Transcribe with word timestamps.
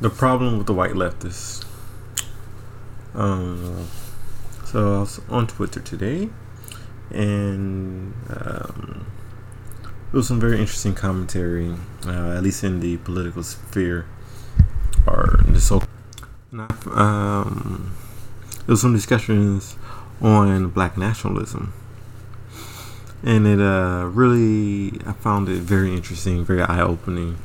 the 0.00 0.10
problem 0.10 0.58
with 0.58 0.66
the 0.66 0.74
white 0.74 0.92
leftists. 0.92 1.64
Um, 3.14 3.88
so 4.64 4.96
I 4.96 5.00
was 5.00 5.20
on 5.28 5.46
Twitter 5.46 5.80
today, 5.80 6.28
and 7.10 8.12
um, 8.28 9.06
it 10.12 10.16
was 10.16 10.28
some 10.28 10.40
very 10.40 10.60
interesting 10.60 10.94
commentary, 10.94 11.74
uh, 12.06 12.36
at 12.36 12.42
least 12.42 12.62
in 12.62 12.80
the 12.80 12.98
political 12.98 13.42
sphere, 13.42 14.06
or 15.06 15.40
the 15.46 15.60
so. 15.60 15.82
Um, 16.92 17.94
there 18.66 18.72
was 18.72 18.80
some 18.80 18.94
discussions 18.94 19.76
on 20.20 20.68
black 20.70 20.96
nationalism, 20.96 21.72
and 23.22 23.46
it 23.46 23.60
uh, 23.60 24.06
really 24.12 25.00
I 25.06 25.12
found 25.12 25.48
it 25.48 25.60
very 25.60 25.94
interesting, 25.94 26.44
very 26.44 26.62
eye 26.62 26.82
opening. 26.82 27.38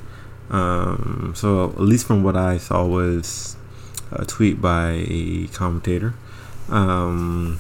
Um, 0.52 1.33
so 1.36 1.70
at 1.70 1.79
least 1.79 2.05
from 2.05 2.23
what 2.23 2.36
I 2.36 2.57
saw 2.57 2.86
was 2.86 3.55
a 4.11 4.25
tweet 4.25 4.61
by 4.61 5.05
a 5.07 5.47
commentator, 5.47 6.14
um, 6.69 7.60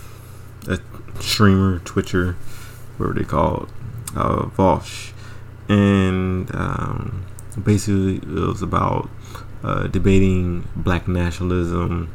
a 0.67 0.77
streamer, 1.21 1.79
Twitcher, 1.79 2.33
whatever 2.97 3.17
they 3.17 3.25
call 3.25 3.63
it, 3.63 3.69
uh, 4.17 4.45
Vaush, 4.47 5.13
and 5.69 6.53
um, 6.53 7.25
basically 7.63 8.17
it 8.17 8.27
was 8.27 8.61
about 8.61 9.09
uh, 9.63 9.87
debating 9.87 10.67
black 10.75 11.07
nationalism. 11.07 12.13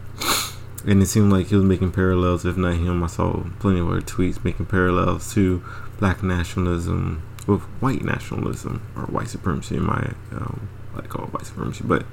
And 0.86 1.02
it 1.02 1.06
seemed 1.06 1.32
like 1.32 1.48
he 1.48 1.56
was 1.56 1.64
making 1.64 1.90
parallels, 1.90 2.44
if 2.44 2.56
not 2.56 2.74
him. 2.74 3.02
I 3.02 3.08
saw 3.08 3.42
plenty 3.58 3.80
of 3.80 3.88
other 3.88 4.02
tweets 4.02 4.44
making 4.44 4.66
parallels 4.66 5.34
to 5.34 5.64
black 5.98 6.22
nationalism 6.22 7.22
with 7.46 7.62
white 7.80 8.02
nationalism 8.02 8.82
or 8.96 9.04
white 9.04 9.28
supremacy 9.28 9.76
in 9.76 9.84
my 9.84 10.12
um, 10.32 10.68
I 10.96 11.02
call 11.02 11.26
it 11.26 11.32
white 11.32 11.46
supremacy, 11.46 11.84
but 11.84 12.04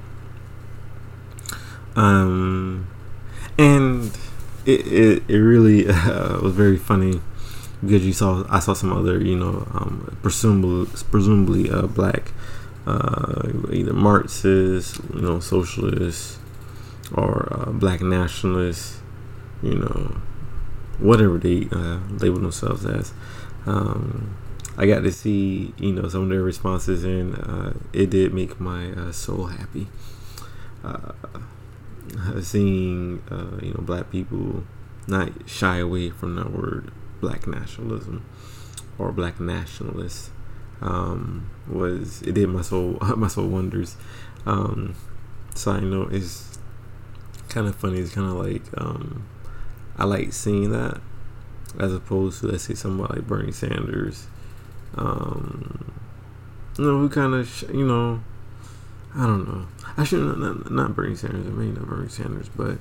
um, 1.96 2.86
and 3.58 4.16
it 4.66 4.86
it, 4.86 5.22
it 5.28 5.38
really 5.38 5.88
uh, 5.88 6.40
was 6.40 6.54
very 6.54 6.76
funny 6.76 7.20
because 7.80 8.04
you 8.06 8.12
saw 8.12 8.44
I 8.48 8.58
saw 8.60 8.72
some 8.72 8.92
other 8.92 9.20
you 9.20 9.36
know 9.36 9.66
um, 9.72 10.16
presumably 10.22 10.90
presumably 11.10 11.70
uh, 11.70 11.86
black 11.86 12.32
uh, 12.86 13.48
either 13.72 13.92
Marxists 13.92 15.00
you 15.14 15.20
know 15.22 15.40
socialists 15.40 16.38
or 17.12 17.48
uh, 17.50 17.70
black 17.70 18.00
nationalists 18.00 19.00
you 19.62 19.74
know 19.74 20.16
whatever 20.98 21.38
they 21.38 21.68
uh, 21.72 21.98
label 22.18 22.38
themselves 22.38 22.86
as. 22.86 23.12
Um, 23.66 24.36
I 24.76 24.86
got 24.86 25.02
to 25.02 25.12
see, 25.12 25.72
you 25.78 25.92
know, 25.92 26.08
some 26.08 26.24
of 26.24 26.28
their 26.30 26.42
responses, 26.42 27.04
and 27.04 27.34
uh, 27.34 27.72
it 27.92 28.10
did 28.10 28.34
make 28.34 28.58
my 28.58 28.90
uh, 28.92 29.12
soul 29.12 29.46
happy. 29.46 29.86
Uh, 30.82 31.12
seeing, 32.40 33.22
uh, 33.30 33.58
you 33.62 33.72
know, 33.72 33.80
black 33.80 34.10
people 34.10 34.64
not 35.06 35.30
shy 35.46 35.78
away 35.78 36.10
from 36.10 36.34
that 36.36 36.52
word, 36.52 36.90
black 37.20 37.46
nationalism 37.46 38.24
or 38.98 39.12
black 39.12 39.40
nationalists, 39.40 40.30
um, 40.80 41.48
was 41.68 42.22
it 42.22 42.32
did 42.34 42.48
my 42.48 42.62
soul 42.62 42.98
my 43.16 43.28
soul 43.28 43.48
wonders. 43.48 43.96
Um, 44.46 44.94
side 45.54 45.84
note 45.84 46.12
is 46.12 46.58
kind 47.48 47.66
of 47.66 47.74
funny. 47.76 47.98
It's 47.98 48.14
kind 48.14 48.28
of 48.30 48.36
like 48.36 48.62
um, 48.76 49.26
I 49.96 50.04
like 50.04 50.32
seeing 50.32 50.70
that 50.70 51.00
as 51.78 51.92
opposed 51.92 52.40
to 52.40 52.48
let's 52.48 52.64
say 52.64 52.74
somebody 52.74 53.14
like 53.14 53.26
Bernie 53.26 53.52
Sanders 53.52 54.26
um, 54.96 55.92
you 56.78 56.84
know, 56.84 56.98
who 56.98 57.08
kind 57.08 57.34
of, 57.34 57.48
sh- 57.48 57.64
you 57.72 57.86
know, 57.86 58.20
I 59.16 59.26
don't 59.26 59.46
know. 59.46 59.66
I 59.96 60.04
shouldn't 60.04 60.38
not, 60.38 60.70
not 60.70 60.96
Bernie 60.96 61.14
Sanders, 61.14 61.46
maybe 61.46 61.72
not 61.72 61.86
Bernie 61.86 62.08
Sanders, 62.08 62.48
but 62.48 62.78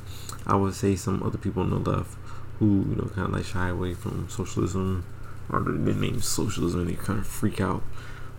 I 0.47 0.55
would 0.55 0.73
say 0.73 0.95
some 0.95 1.21
other 1.21 1.37
people 1.37 1.61
on 1.61 1.69
the 1.69 1.77
left 1.77 2.17
who 2.59 2.85
you 2.89 2.95
know 2.95 3.09
kind 3.13 3.27
of 3.27 3.33
like 3.33 3.45
shy 3.45 3.69
away 3.69 3.93
from 3.93 4.27
socialism 4.29 5.05
or 5.49 5.59
the 5.59 5.93
name 5.93 6.21
socialism 6.21 6.81
and 6.81 6.89
they 6.89 6.95
kind 6.95 7.19
of 7.19 7.27
freak 7.27 7.61
out. 7.61 7.83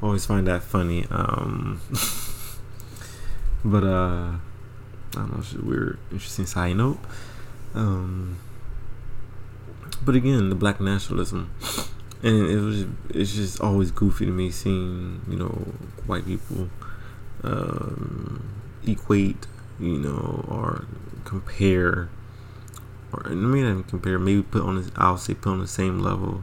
Always 0.02 0.26
find 0.26 0.46
that 0.48 0.64
funny. 0.64 1.06
Um, 1.10 1.80
but 3.64 3.84
uh, 3.84 4.32
I 4.32 4.40
don't 5.12 5.32
know, 5.32 5.38
it's 5.38 5.54
a 5.54 5.62
weird, 5.62 5.98
interesting 6.10 6.46
side 6.46 6.76
note. 6.76 6.98
Um, 7.74 8.38
but 10.04 10.16
again, 10.16 10.48
the 10.48 10.56
black 10.56 10.80
nationalism 10.80 11.50
and 12.24 12.50
it 12.50 12.58
was 12.58 12.86
it's 13.10 13.34
just 13.34 13.60
always 13.60 13.90
goofy 13.90 14.24
to 14.24 14.32
me 14.32 14.50
seeing 14.50 15.20
you 15.28 15.36
know 15.36 15.72
white 16.06 16.24
people 16.24 16.70
um, 17.42 18.42
equate 18.86 19.46
you 19.78 19.98
know 19.98 20.44
or 20.48 20.86
compare 21.24 22.08
or 23.12 23.26
I 23.26 23.34
mean 23.34 23.76
not 23.76 23.88
compare 23.88 24.18
maybe 24.18 24.42
put 24.42 24.62
on 24.62 24.76
this 24.76 24.90
I'll 24.96 25.18
say 25.18 25.34
put 25.34 25.50
on 25.50 25.60
the 25.60 25.68
same 25.68 25.98
level 25.98 26.42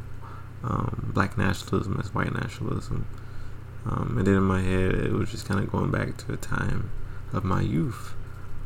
um, 0.64 1.12
black 1.14 1.38
nationalism 1.38 2.00
as 2.00 2.14
white 2.14 2.34
nationalism. 2.34 3.08
Um, 3.84 4.16
and 4.20 4.28
then 4.28 4.36
in 4.36 4.44
my 4.44 4.62
head 4.62 4.94
it 4.94 5.12
was 5.12 5.32
just 5.32 5.48
kind 5.48 5.60
of 5.60 5.72
going 5.72 5.90
back 5.90 6.16
to 6.18 6.34
a 6.34 6.38
time 6.38 6.92
of 7.34 7.44
my 7.44 7.62
youth 7.62 8.14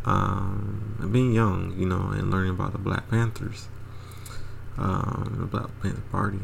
um, 0.03 1.09
being 1.14 1.32
young 1.32 1.74
you 1.78 1.86
know 1.86 2.09
and 2.09 2.30
learning 2.30 2.52
about 2.52 2.74
the 2.74 2.78
Black 2.78 3.09
Panthers 3.09 3.70
um, 4.78 5.38
the 5.40 5.46
Black 5.46 5.70
Panther 5.82 6.02
Party 6.12 6.40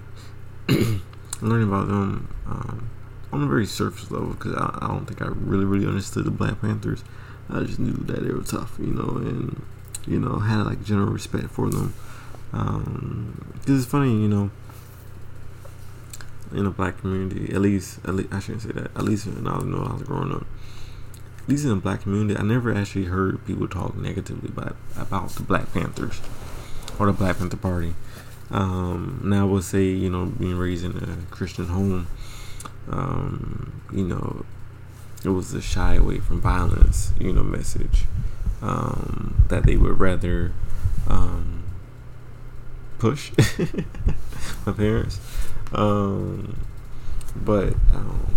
learning 1.41 1.67
about 1.67 1.87
them 1.87 2.27
um, 2.45 2.89
on 3.31 3.43
a 3.43 3.47
very 3.47 3.65
surface 3.65 4.11
level 4.11 4.29
because 4.29 4.53
I, 4.55 4.79
I, 4.81 4.87
don't 4.87 5.05
think 5.05 5.21
I 5.21 5.27
really, 5.27 5.65
really 5.65 5.87
understood 5.87 6.25
the 6.25 6.31
Black 6.31 6.61
Panthers. 6.61 7.03
I 7.49 7.61
just 7.61 7.79
knew 7.79 7.93
that 7.93 8.23
they 8.23 8.31
were 8.31 8.43
tough, 8.43 8.75
you 8.79 8.87
know, 8.87 9.17
and 9.17 9.61
you 10.07 10.19
know 10.19 10.39
had 10.39 10.65
like 10.65 10.83
general 10.83 11.11
respect 11.11 11.49
for 11.49 11.69
them. 11.69 11.93
Because 12.51 12.77
um, 12.77 13.55
it's 13.67 13.85
funny, 13.85 14.11
you 14.11 14.27
know, 14.27 14.51
in 16.53 16.65
the 16.65 16.69
black 16.69 16.99
community, 16.99 17.53
at 17.53 17.61
least, 17.61 17.99
at 18.05 18.13
least 18.13 18.33
I 18.33 18.39
shouldn't 18.39 18.63
say 18.63 18.71
that. 18.73 18.95
At 18.95 19.03
least 19.03 19.25
when 19.25 19.47
I 19.47 19.55
was, 19.55 19.65
know 19.65 19.83
I 19.83 19.93
was 19.93 20.03
growing 20.03 20.33
up, 20.33 20.45
at 21.39 21.49
least 21.49 21.63
in 21.63 21.69
the 21.69 21.75
black 21.77 22.01
community, 22.01 22.37
I 22.37 22.43
never 22.43 22.73
actually 22.73 23.05
heard 23.05 23.45
people 23.45 23.67
talk 23.67 23.95
negatively 23.95 24.49
about 24.49 24.75
about 24.97 25.29
the 25.29 25.43
Black 25.43 25.71
Panthers 25.73 26.21
or 26.99 27.07
the 27.07 27.13
Black 27.13 27.37
Panther 27.37 27.57
Party. 27.57 27.95
Um, 28.51 29.21
now, 29.23 29.41
I 29.41 29.49
will 29.49 29.61
say, 29.61 29.85
you 29.85 30.09
know, 30.09 30.25
being 30.25 30.57
raised 30.57 30.83
in 30.83 30.91
a 30.97 31.33
Christian 31.33 31.67
home, 31.67 32.07
um, 32.89 33.81
you 33.93 34.03
know, 34.03 34.45
it 35.23 35.29
was 35.29 35.53
a 35.53 35.61
shy 35.61 35.95
away 35.95 36.19
from 36.19 36.41
violence, 36.41 37.13
you 37.19 37.31
know, 37.31 37.43
message 37.43 38.05
um, 38.61 39.45
that 39.47 39.63
they 39.63 39.77
would 39.77 39.99
rather 39.99 40.51
um, 41.07 41.63
push. 42.99 43.31
my 44.65 44.73
parents, 44.73 45.19
um, 45.73 46.57
but 47.35 47.73
um, 47.93 48.27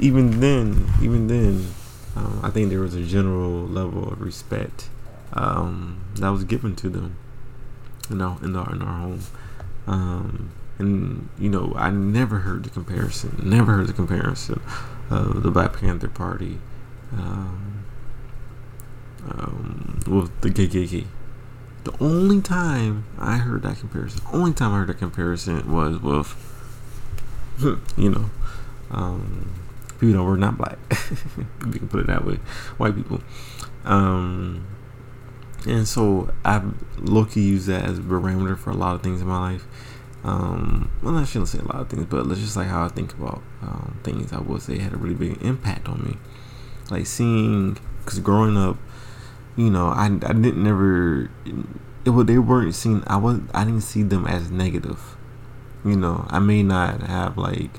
even 0.00 0.40
then, 0.40 0.90
even 1.00 1.28
then, 1.28 1.68
I 2.42 2.50
think 2.50 2.70
there 2.70 2.80
was 2.80 2.94
a 2.94 3.02
general 3.02 3.66
level 3.66 4.12
of 4.12 4.20
respect 4.20 4.88
that 5.32 6.30
was 6.30 6.44
given 6.44 6.74
to 6.76 6.88
them 6.88 7.16
in 8.10 8.20
our 8.20 8.38
in 8.42 8.56
our 8.56 8.72
in 8.72 8.82
our 8.82 9.00
home. 9.00 9.20
Um, 9.86 10.50
and 10.78 11.28
you 11.38 11.48
know, 11.48 11.72
I 11.76 11.90
never 11.90 12.40
heard 12.40 12.64
the 12.64 12.70
comparison. 12.70 13.40
Never 13.42 13.74
heard 13.74 13.86
the 13.86 13.92
comparison 13.92 14.60
of 15.10 15.42
the 15.42 15.50
Black 15.50 15.78
Panther 15.78 16.08
Party 16.08 16.58
um, 17.12 17.84
um, 19.28 20.00
with 20.06 20.40
the 20.40 20.50
KKK. 20.50 21.06
The 21.84 21.94
only 22.00 22.40
time 22.40 23.04
I 23.18 23.36
heard 23.36 23.62
that 23.62 23.78
comparison, 23.78 24.22
only 24.32 24.54
time 24.54 24.72
I 24.72 24.78
heard 24.78 24.88
that 24.88 24.98
comparison 24.98 25.70
was 25.70 26.00
with, 26.00 26.34
you 27.96 28.10
know, 28.10 28.30
um, 28.90 29.52
people 30.00 30.14
that 30.14 30.22
were 30.22 30.36
not 30.36 30.56
black. 30.56 30.78
we 31.66 31.78
can 31.78 31.88
put 31.88 32.00
it 32.00 32.06
that 32.06 32.24
way, 32.24 32.36
white 32.78 32.96
people. 32.96 33.20
Um, 33.84 34.66
and 35.66 35.86
so 35.88 36.32
I've 36.44 36.74
low-key 36.98 37.42
used 37.42 37.66
that 37.68 37.84
as 37.84 37.98
a 37.98 38.02
barometer 38.02 38.56
for 38.56 38.70
a 38.70 38.74
lot 38.74 38.94
of 38.94 39.02
things 39.02 39.20
in 39.20 39.26
my 39.26 39.52
life. 39.52 39.66
Um, 40.24 40.90
well, 41.02 41.16
I 41.18 41.24
shouldn't 41.24 41.48
say 41.48 41.58
a 41.58 41.64
lot 41.64 41.80
of 41.80 41.88
things, 41.88 42.06
but 42.06 42.26
it's 42.26 42.40
just 42.40 42.56
like 42.56 42.68
how 42.68 42.84
I 42.84 42.88
think 42.88 43.12
about 43.12 43.42
um, 43.60 43.98
things. 44.02 44.32
I 44.32 44.40
would 44.40 44.62
say 44.62 44.78
had 44.78 44.94
a 44.94 44.96
really 44.96 45.14
big 45.14 45.42
impact 45.42 45.88
on 45.88 46.02
me. 46.02 46.16
Like 46.90 47.06
seeing, 47.06 47.78
because 48.04 48.20
growing 48.20 48.56
up, 48.56 48.78
you 49.56 49.70
know, 49.70 49.88
I, 49.88 50.06
I 50.06 50.32
didn't 50.32 50.62
never, 50.62 51.30
was 52.06 52.26
they 52.26 52.38
weren't 52.38 52.74
seen. 52.74 53.02
I 53.06 53.16
was 53.16 53.40
I 53.52 53.64
didn't 53.64 53.82
see 53.82 54.02
them 54.02 54.26
as 54.26 54.50
negative. 54.50 55.16
You 55.84 55.96
know, 55.96 56.26
I 56.28 56.38
may 56.38 56.62
not 56.62 57.02
have 57.02 57.36
like 57.36 57.70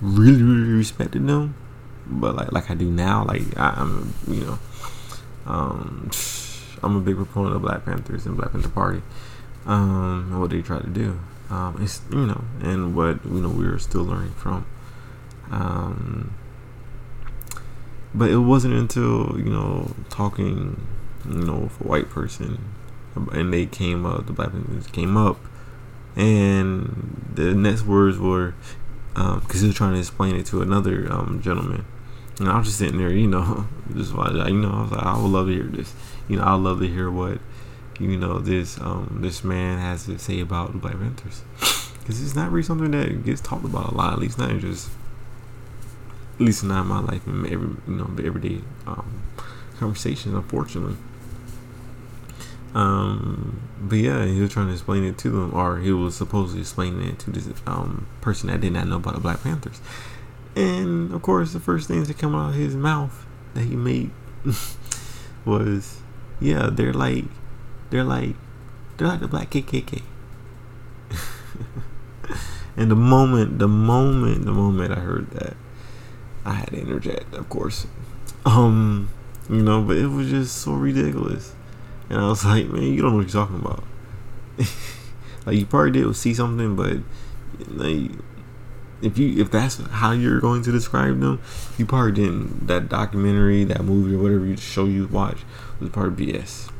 really 0.00 0.42
really 0.42 0.72
respected 0.72 1.26
them, 1.26 1.54
but 2.06 2.36
like 2.36 2.52
like 2.52 2.70
I 2.70 2.74
do 2.74 2.90
now. 2.90 3.24
Like 3.24 3.58
I, 3.58 3.80
am 3.80 4.14
you 4.28 4.40
know, 4.40 4.58
um 5.46 6.10
I'm 6.84 6.96
a 6.96 7.00
big 7.00 7.16
proponent 7.16 7.56
of 7.56 7.62
Black 7.62 7.84
Panthers 7.84 8.26
and 8.26 8.36
Black 8.36 8.52
Panther 8.52 8.68
Party. 8.68 9.02
Um, 9.66 10.38
what 10.38 10.50
they 10.50 10.62
try 10.62 10.80
to 10.80 10.88
do. 10.88 11.18
Um, 11.50 11.78
it's 11.80 12.00
you 12.10 12.26
know, 12.26 12.44
and 12.60 12.94
what 12.94 13.24
you 13.24 13.40
know 13.40 13.48
we 13.48 13.66
are 13.66 13.78
still 13.78 14.02
learning 14.02 14.32
from. 14.32 14.66
Um, 15.50 16.34
but 18.14 18.30
it 18.30 18.38
wasn't 18.38 18.74
until 18.74 19.38
you 19.38 19.50
know 19.50 19.94
talking, 20.10 20.86
you 21.28 21.44
know, 21.44 21.56
with 21.56 21.80
a 21.80 21.84
white 21.84 22.10
person, 22.10 22.58
and 23.32 23.52
they 23.52 23.66
came 23.66 24.06
up, 24.06 24.26
the 24.26 24.32
black 24.32 24.52
Panthers 24.52 24.86
came 24.88 25.16
up, 25.16 25.38
and 26.16 27.24
the 27.34 27.54
next 27.54 27.82
words 27.82 28.18
were, 28.18 28.54
because 29.14 29.34
um, 29.36 29.60
he 29.60 29.66
was 29.66 29.76
trying 29.76 29.94
to 29.94 29.98
explain 29.98 30.36
it 30.36 30.46
to 30.46 30.62
another 30.62 31.10
um, 31.12 31.40
gentleman, 31.42 31.84
and 32.38 32.48
I 32.48 32.58
was 32.58 32.66
just 32.66 32.78
sitting 32.78 32.98
there, 32.98 33.12
you 33.12 33.26
know, 33.26 33.66
just 33.94 34.14
watching. 34.14 34.36
You 34.36 34.62
know, 34.62 34.70
I 34.70 34.82
was 34.82 34.92
like, 34.92 35.04
I 35.04 35.20
would 35.20 35.28
love 35.28 35.46
to 35.46 35.52
hear 35.52 35.64
this. 35.64 35.94
You 36.28 36.36
know, 36.36 36.44
I 36.44 36.54
would 36.54 36.64
love 36.64 36.80
to 36.80 36.88
hear 36.88 37.10
what, 37.10 37.38
you 38.00 38.16
know, 38.16 38.38
this 38.38 38.80
um 38.80 39.18
this 39.20 39.44
man 39.44 39.78
has 39.78 40.06
to 40.06 40.18
say 40.18 40.40
about 40.40 40.72
the 40.72 40.78
Black 40.78 40.98
Panthers, 40.98 41.42
because 42.00 42.22
it's 42.22 42.34
not 42.34 42.50
really 42.50 42.62
something 42.62 42.90
that 42.90 43.24
gets 43.24 43.40
talked 43.40 43.64
about 43.64 43.92
a 43.92 43.94
lot. 43.94 44.12
At 44.12 44.18
least 44.18 44.38
not 44.38 44.50
just 44.58 44.90
at 46.34 46.40
least 46.40 46.64
not 46.64 46.82
in 46.82 46.86
my 46.88 47.00
life 47.00 47.26
in 47.26 47.44
every 47.46 47.68
you 47.86 47.94
know 47.94 48.10
everyday 48.24 48.60
um, 48.86 49.22
conversations. 49.78 50.34
Unfortunately, 50.34 50.96
um, 52.74 53.60
but 53.80 53.96
yeah, 53.96 54.26
he 54.26 54.40
was 54.40 54.50
trying 54.52 54.66
to 54.66 54.72
explain 54.72 55.04
it 55.04 55.16
to 55.18 55.30
them, 55.30 55.54
or 55.54 55.78
he 55.78 55.92
was 55.92 56.16
supposedly 56.16 56.62
explaining 56.62 57.08
it 57.08 57.18
to 57.20 57.30
this 57.30 57.48
um, 57.66 58.06
person 58.20 58.48
that 58.48 58.60
did 58.60 58.72
not 58.72 58.88
know 58.88 58.96
about 58.96 59.14
the 59.14 59.20
Black 59.20 59.42
Panthers. 59.42 59.80
And 60.56 61.12
of 61.12 61.22
course, 61.22 61.52
the 61.52 61.60
first 61.60 61.86
things 61.86 62.08
that 62.08 62.18
come 62.18 62.34
out 62.34 62.50
of 62.50 62.54
his 62.56 62.74
mouth 62.74 63.26
that 63.54 63.62
he 63.62 63.76
made 63.76 64.10
was, 65.44 66.00
"Yeah, 66.40 66.68
they're 66.70 66.92
like, 66.92 67.24
they're 67.90 68.04
like, 68.04 68.36
they're 68.96 69.08
like 69.08 69.20
the 69.20 69.28
Black 69.28 69.50
KKK." 69.50 70.02
and 72.76 72.90
the 72.90 72.96
moment, 72.96 73.58
the 73.58 73.68
moment, 73.68 74.44
the 74.44 74.52
moment 74.52 74.92
I 74.92 75.00
heard 75.00 75.30
that, 75.32 75.56
I 76.44 76.54
had 76.54 76.68
to 76.68 76.80
interject, 76.80 77.34
of 77.34 77.48
course. 77.48 77.86
Um, 78.44 79.08
you 79.48 79.62
know, 79.62 79.82
but 79.82 79.96
it 79.96 80.08
was 80.08 80.30
just 80.30 80.58
so 80.58 80.72
ridiculous. 80.72 81.54
And 82.10 82.20
I 82.20 82.28
was 82.28 82.44
like, 82.44 82.68
man, 82.68 82.82
you 82.82 83.02
don't 83.02 83.12
know 83.12 83.16
what 83.16 83.32
you're 83.32 83.44
talking 83.44 83.60
about. 83.60 83.84
like 85.46 85.56
you 85.56 85.66
probably 85.66 85.90
did 85.92 86.16
see 86.16 86.34
something, 86.34 86.76
but 86.76 86.98
like 87.68 88.10
if 89.04 89.18
you 89.18 89.40
if 89.40 89.50
that's 89.50 89.76
how 89.76 90.12
you're 90.12 90.40
going 90.40 90.62
to 90.62 90.72
describe 90.72 91.20
them, 91.20 91.40
you 91.76 91.86
probably 91.86 92.12
didn't. 92.12 92.66
That 92.66 92.88
documentary, 92.88 93.64
that 93.64 93.84
movie, 93.84 94.14
or 94.14 94.18
whatever 94.18 94.46
you 94.46 94.56
show 94.56 94.86
you 94.86 95.06
watch 95.06 95.38
was 95.78 95.90
part 95.90 96.08
of 96.08 96.14
BS. 96.14 96.70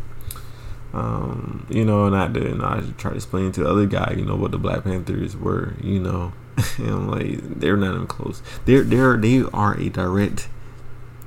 Um, 0.93 1.67
you 1.69 1.85
know, 1.85 2.06
and 2.06 2.17
I 2.17 2.29
did, 2.29 2.47
and 2.47 2.62
I 2.62 2.81
tried 2.97 3.11
to 3.11 3.17
explain 3.17 3.53
to 3.53 3.65
the 3.65 3.69
other 3.69 3.87
guy, 3.87 4.15
you 4.17 4.25
know, 4.25 4.37
what 4.37 4.53
the 4.53 4.59
Black 4.59 4.85
Panthers 4.85 5.37
were, 5.37 5.75
you 5.82 5.99
know, 5.99 6.32
and 6.79 6.88
I'm 6.88 7.11
like, 7.11 7.61
they're 7.61 7.76
not 7.76 7.94
even 7.94 8.06
close. 8.06 8.43
They're 8.65 8.82
they're 8.82 9.17
they 9.17 9.43
are 9.53 9.79
a 9.79 9.88
direct, 9.88 10.49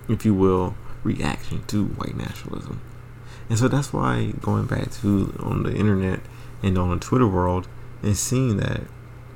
if 0.09 0.25
you 0.25 0.33
will, 0.33 0.75
reaction 1.03 1.63
to 1.67 1.85
white 1.85 2.15
nationalism, 2.17 2.81
and 3.49 3.59
so 3.59 3.67
that's 3.67 3.93
why 3.93 4.33
going 4.41 4.65
back 4.65 4.91
to 5.01 5.37
on 5.39 5.63
the 5.63 5.75
internet 5.75 6.21
and 6.63 6.77
on 6.77 6.89
the 6.89 6.97
Twitter 6.97 7.27
world 7.27 7.67
and 8.01 8.17
seeing 8.17 8.57
that 8.57 8.81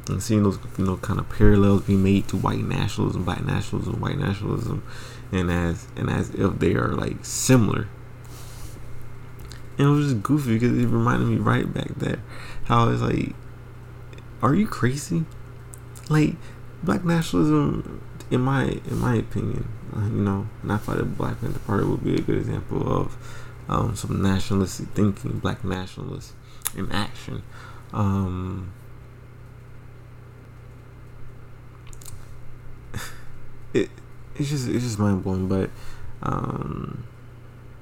and 0.08 0.22
seeing 0.22 0.44
those 0.44 0.60
you 0.78 0.86
know 0.86 0.98
kind 0.98 1.20
of 1.20 1.30
parallels 1.30 1.84
be 1.84 1.96
made 1.96 2.28
to 2.30 2.38
white 2.38 2.64
nationalism, 2.64 3.24
black 3.24 3.44
nationalism, 3.46 4.00
white 4.00 4.18
nationalism, 4.18 4.84
and 5.32 5.52
as 5.52 5.88
and 5.96 6.10
as 6.10 6.30
if 6.32 6.60
they 6.60 6.74
are 6.74 6.90
like 6.90 7.24
similar. 7.24 7.88
And 9.78 9.88
it 9.88 9.92
was 9.92 10.12
just 10.12 10.24
goofy 10.24 10.60
because 10.60 10.78
it 10.78 10.88
reminded 10.88 11.28
me 11.28 11.38
right 11.38 11.72
back 11.72 11.90
there 11.96 12.20
how 12.66 12.90
it's 12.90 13.02
like, 13.02 13.34
are 14.42 14.54
you 14.54 14.68
crazy? 14.68 15.26
like 16.12 16.36
black 16.84 17.06
nationalism 17.06 18.02
in 18.30 18.42
my 18.42 18.66
in 18.66 18.98
my 18.98 19.16
opinion 19.16 19.68
you 19.96 20.22
know 20.22 20.48
and 20.62 20.72
i 20.72 20.78
thought 20.78 20.98
the 20.98 21.04
black 21.04 21.40
panther 21.40 21.60
party 21.60 21.86
would 21.86 22.04
be 22.04 22.16
a 22.16 22.22
good 22.22 22.38
example 22.38 22.92
of 22.92 23.18
um, 23.70 23.96
some 23.96 24.22
nationalistic 24.22 24.90
thinking 24.90 25.40
black 25.40 25.64
nationalists 25.64 26.34
in 26.76 26.92
action 26.92 27.42
um, 27.94 28.74
it 33.74 33.90
it's 34.36 34.50
just 34.50 34.68
it's 34.68 34.84
just 34.84 35.00
mind 35.00 35.24
blowing 35.24 35.48
but 35.48 35.70
um, 36.24 37.06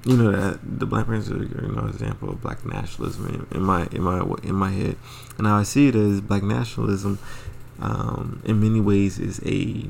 you 0.06 0.16
know 0.16 0.32
that 0.32 0.60
the 0.64 0.86
Black 0.86 1.08
Panthers 1.08 1.32
are 1.32 1.44
you 1.44 1.74
know 1.74 1.88
example 1.88 2.30
of 2.30 2.42
black 2.42 2.66
nationalism 2.66 3.48
in, 3.52 3.58
in, 3.58 3.64
my 3.64 3.88
in 3.92 4.02
my 4.02 4.20
in 4.44 4.56
my 4.56 4.72
head, 4.72 4.96
and 5.38 5.46
how 5.46 5.58
I 5.58 5.64
see 5.64 5.90
it 5.90 5.96
as 5.96 6.22
black 6.22 6.44
nationalism 6.44 7.20
um, 7.82 8.42
in 8.46 8.60
many 8.62 8.80
ways 8.82 9.20
is 9.20 9.42
a 9.46 9.90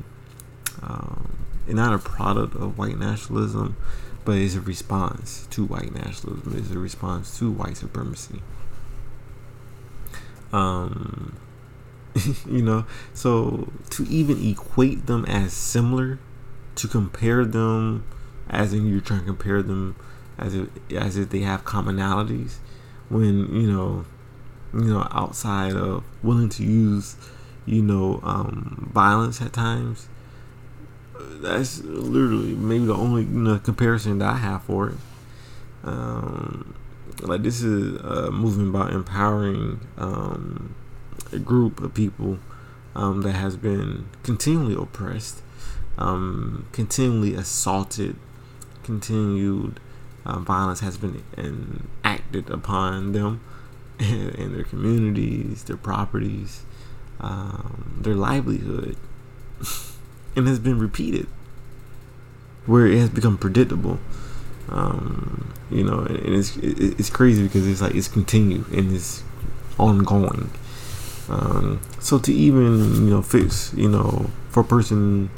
um, 0.82 1.38
not 1.68 1.94
a 1.94 1.98
product 1.98 2.56
of 2.56 2.78
white 2.78 2.98
nationalism, 2.98 3.76
but 4.24 4.36
is 4.36 4.56
a 4.56 4.60
response 4.60 5.46
to 5.50 5.64
white 5.64 5.94
nationalism. 5.94 6.56
Is 6.56 6.72
a 6.72 6.78
response 6.78 7.38
to 7.38 7.50
white 7.50 7.76
supremacy. 7.76 8.42
Um, 10.52 11.36
you 12.46 12.62
know, 12.62 12.86
so 13.14 13.70
to 13.90 14.04
even 14.04 14.44
equate 14.46 15.06
them 15.06 15.24
as 15.26 15.52
similar, 15.52 16.18
to 16.76 16.88
compare 16.88 17.44
them, 17.44 18.04
as 18.48 18.72
in 18.72 18.86
you're 18.86 19.00
trying 19.00 19.20
to 19.20 19.26
compare 19.26 19.62
them 19.62 19.96
as 20.38 20.54
if 20.54 20.68
as 20.96 21.16
if 21.16 21.30
they 21.30 21.40
have 21.40 21.64
commonalities, 21.64 22.56
when 23.08 23.54
you 23.54 23.70
know, 23.70 24.04
you 24.72 24.92
know, 24.92 25.06
outside 25.10 25.74
of 25.74 26.04
willing 26.22 26.48
to 26.48 26.64
use 26.64 27.16
you 27.66 27.82
know, 27.82 28.20
um, 28.22 28.90
violence 28.92 29.40
at 29.40 29.52
times. 29.52 30.08
That's 31.18 31.82
literally 31.84 32.54
maybe 32.54 32.86
the 32.86 32.94
only 32.94 33.22
you 33.22 33.28
know, 33.28 33.58
comparison 33.58 34.18
that 34.18 34.28
I 34.28 34.36
have 34.36 34.64
for 34.64 34.90
it. 34.90 34.96
Um, 35.84 36.74
like 37.22 37.42
this 37.42 37.62
is 37.62 37.96
a 38.00 38.30
movement 38.30 38.70
about 38.70 38.92
empowering 38.92 39.80
um, 39.98 40.74
group 41.38 41.80
of 41.80 41.94
people 41.94 42.38
um, 42.94 43.22
that 43.22 43.32
has 43.32 43.56
been 43.56 44.08
continually 44.22 44.74
oppressed, 44.74 45.42
um, 45.98 46.66
continually 46.72 47.34
assaulted, 47.34 48.16
continued 48.82 49.80
uh, 50.24 50.38
violence 50.38 50.80
has 50.80 50.96
been 50.96 51.22
enacted 51.36 52.50
upon 52.50 53.12
them 53.12 53.40
and 53.98 54.54
their 54.54 54.64
communities, 54.64 55.64
their 55.64 55.76
properties, 55.76 56.62
um, 57.20 58.00
their 58.02 58.14
livelihood, 58.14 58.96
and 60.36 60.46
has 60.46 60.58
been 60.58 60.78
repeated, 60.78 61.26
where 62.66 62.86
it 62.86 62.98
has 62.98 63.10
become 63.10 63.36
predictable. 63.36 63.98
Um, 64.68 65.52
you 65.70 65.82
know, 65.84 66.00
and 66.00 66.34
it's 66.34 66.56
it's 66.56 67.10
crazy 67.10 67.42
because 67.42 67.66
it's 67.66 67.80
like 67.80 67.94
it's 67.94 68.08
continued 68.08 68.68
and 68.68 68.94
it's 68.94 69.22
ongoing. 69.78 70.50
Um, 71.30 71.80
so 72.00 72.18
to 72.18 72.32
even 72.32 73.06
you 73.06 73.10
know 73.10 73.22
fix 73.22 73.72
you 73.74 73.88
know 73.88 74.30
for 74.50 74.60
a 74.60 74.64
person, 74.64 75.30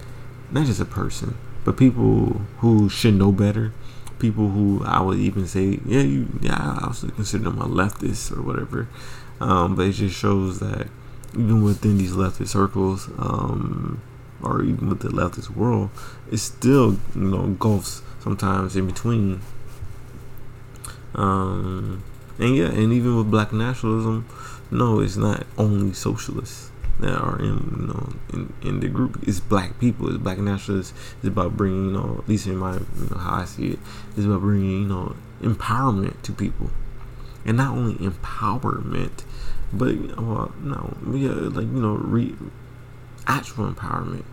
not 0.50 0.66
just 0.66 0.80
a 0.80 0.86
person, 0.86 1.36
but 1.64 1.76
people 1.76 2.40
who 2.58 2.88
should 2.88 3.14
know 3.14 3.30
better, 3.30 3.72
people 4.18 4.48
who 4.48 4.82
I 4.84 5.02
would 5.02 5.18
even 5.18 5.46
say 5.46 5.80
yeah 5.84 6.00
you 6.00 6.28
yeah 6.40 6.78
I 6.80 6.86
also 6.86 7.08
consider 7.08 7.44
them 7.44 7.60
a 7.60 7.66
leftist 7.66 8.34
or 8.34 8.40
whatever, 8.40 8.88
um, 9.40 9.76
but 9.76 9.86
it 9.86 9.92
just 9.92 10.18
shows 10.18 10.60
that 10.60 10.88
even 11.34 11.62
within 11.62 11.98
these 11.98 12.12
leftist 12.12 12.48
circles, 12.48 13.08
um, 13.18 14.00
or 14.42 14.62
even 14.62 14.88
with 14.88 15.00
the 15.00 15.08
leftist 15.08 15.50
world, 15.50 15.90
it 16.30 16.38
still 16.38 16.92
you 17.14 17.20
know 17.20 17.48
gulfs 17.58 18.02
sometimes 18.20 18.76
in 18.76 18.86
between. 18.86 19.40
Um, 21.14 22.02
and 22.42 22.56
yeah, 22.56 22.66
and 22.66 22.92
even 22.92 23.16
with 23.16 23.30
black 23.30 23.52
nationalism, 23.52 24.26
no, 24.70 25.00
it's 25.00 25.16
not 25.16 25.46
only 25.56 25.92
socialists 25.92 26.70
that 27.00 27.14
are 27.14 27.38
in 27.38 27.76
you 27.80 27.86
know 27.86 28.12
in, 28.32 28.52
in 28.62 28.80
the 28.80 28.88
group. 28.88 29.22
It's 29.26 29.40
black 29.40 29.78
people. 29.78 30.08
It's 30.08 30.18
black 30.18 30.38
nationalists. 30.38 30.92
It's 31.18 31.28
about 31.28 31.56
bringing 31.56 31.86
you 31.86 31.92
know 31.92 32.16
at 32.18 32.28
least 32.28 32.46
in 32.46 32.56
my 32.56 32.74
you 32.74 33.08
know 33.10 33.18
how 33.18 33.36
I 33.36 33.44
see 33.44 33.68
it. 33.72 33.78
It's 34.16 34.26
about 34.26 34.40
bringing 34.40 34.82
you 34.82 34.88
know 34.88 35.16
empowerment 35.40 36.20
to 36.22 36.32
people, 36.32 36.70
and 37.44 37.56
not 37.56 37.76
only 37.76 37.94
empowerment 37.94 39.24
but 39.72 39.96
well, 40.18 40.52
no, 40.60 40.96
yeah, 41.14 41.30
like 41.30 41.64
you 41.64 41.80
know, 41.80 41.94
re, 41.94 42.34
actual 43.26 43.72
empowerment, 43.72 44.24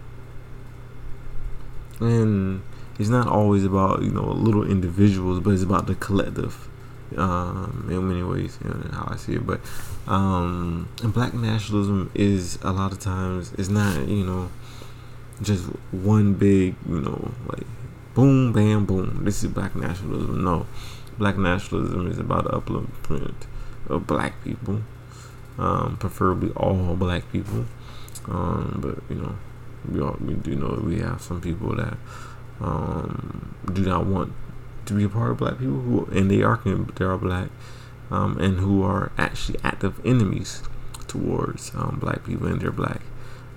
and 2.02 2.62
it's 2.98 3.10
not 3.10 3.28
always 3.28 3.64
about 3.64 4.02
you 4.02 4.12
know 4.12 4.26
little 4.26 4.70
individuals, 4.70 5.40
but 5.40 5.52
it's 5.52 5.64
about 5.64 5.88
the 5.88 5.96
collective. 5.96 6.69
Um, 7.18 7.88
in 7.90 8.08
many 8.08 8.24
ways, 8.24 8.58
you 8.64 8.70
know, 8.70 8.90
how 8.92 9.10
I 9.12 9.18
see 9.18 9.34
it, 9.36 9.46
but 9.46 9.60
um, 10.08 10.88
and 11.02 11.14
black 11.14 11.34
nationalism 11.34 12.12
is 12.14 12.60
a 12.62 12.72
lot 12.72 12.92
of 12.92 13.00
times 13.00 13.54
it's 13.58 13.70
not 13.70 14.08
you 14.08 14.26
know 14.26 14.50
just 15.42 15.66
one 15.92 16.34
big 16.34 16.76
you 16.88 17.02
know 17.02 17.32
like 17.48 17.66
boom 18.14 18.52
bam 18.52 18.86
boom. 18.86 19.24
This 19.24 19.44
is 19.44 19.52
black 19.52 19.76
nationalism. 19.76 20.44
No. 20.44 20.68
Black 21.18 21.38
nationalism 21.38 22.10
is 22.10 22.18
about 22.18 22.46
the 22.46 22.52
upliftment 22.52 23.36
of 23.88 24.08
black 24.08 24.42
people. 24.44 24.82
Um, 25.58 25.98
preferably 25.98 26.52
all 26.52 26.96
black 26.96 27.30
people. 27.32 27.66
Um, 28.28 28.80
but 28.82 29.14
you 29.14 29.22
know, 29.22 29.36
we 29.90 30.02
all 30.02 30.18
we 30.20 30.34
do 30.34 30.56
know 30.56 30.82
we 30.84 31.00
have 31.00 31.22
some 31.22 31.42
people 31.42 31.76
that 31.76 31.98
um, 32.62 33.56
do 33.74 33.82
not 33.84 34.06
want 34.06 34.34
to 34.90 34.94
be 34.96 35.04
a 35.04 35.10
part 35.10 35.32
of 35.32 35.38
black 35.38 35.58
people 35.58 35.80
who 35.80 36.06
and 36.06 36.30
they 36.30 36.42
are 36.42 36.60
they 36.64 37.06
are 37.06 37.12
all 37.12 37.18
black 37.18 37.50
um, 38.12 38.38
and 38.40 38.60
who 38.60 38.84
are 38.84 39.12
actually 39.18 39.58
active 39.64 40.04
enemies 40.06 40.62
towards 41.08 41.72
um, 41.76 41.98
black 42.00 42.26
people 42.26 42.48
and 42.48 42.62
they're 42.62 42.72
black. 42.72 43.02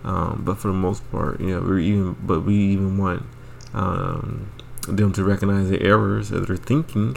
Um, 0.04 0.42
but 0.44 0.58
for 0.58 0.68
the 0.68 0.74
most 0.74 1.08
part 1.10 1.40
you 1.40 1.48
know 1.48 1.60
we're 1.60 1.78
even 1.78 2.16
but 2.22 2.40
we 2.44 2.54
even 2.54 2.98
want 2.98 3.24
um, 3.72 4.50
them 4.86 5.12
to 5.12 5.24
recognize 5.24 5.68
the 5.70 5.82
errors 5.82 6.30
of 6.30 6.46
their 6.46 6.56
thinking 6.56 7.16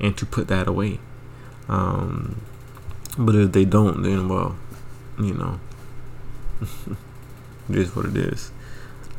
and 0.00 0.16
to 0.18 0.26
put 0.26 0.48
that 0.48 0.66
away. 0.66 1.00
Um, 1.68 2.42
but 3.16 3.34
if 3.34 3.52
they 3.52 3.64
don't 3.64 4.02
then 4.02 4.28
well 4.28 4.56
you 5.18 5.34
know 5.34 5.60
it 7.70 7.76
is 7.76 7.94
what 7.94 8.06
it 8.06 8.16
is. 8.16 8.50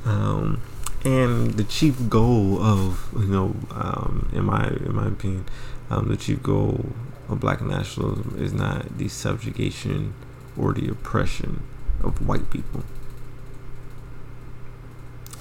Um, 0.04 0.62
and 1.06 1.54
the 1.54 1.64
chief 1.64 2.10
goal 2.10 2.60
of 2.62 3.10
you 3.14 3.28
know 3.28 3.56
um, 3.72 4.30
in 4.34 4.44
my 4.44 4.68
in 4.68 4.96
my 4.96 5.08
opinion 5.08 5.46
um, 5.90 6.10
the 6.10 6.18
chief 6.18 6.42
goal 6.42 6.88
of 7.30 7.40
black 7.40 7.62
nationalism 7.62 8.36
is 8.40 8.52
not 8.52 8.98
the 8.98 9.08
subjugation 9.08 10.14
or 10.58 10.74
the 10.74 10.90
oppression 10.90 11.64
of 12.04 12.28
white 12.28 12.50
people. 12.50 12.84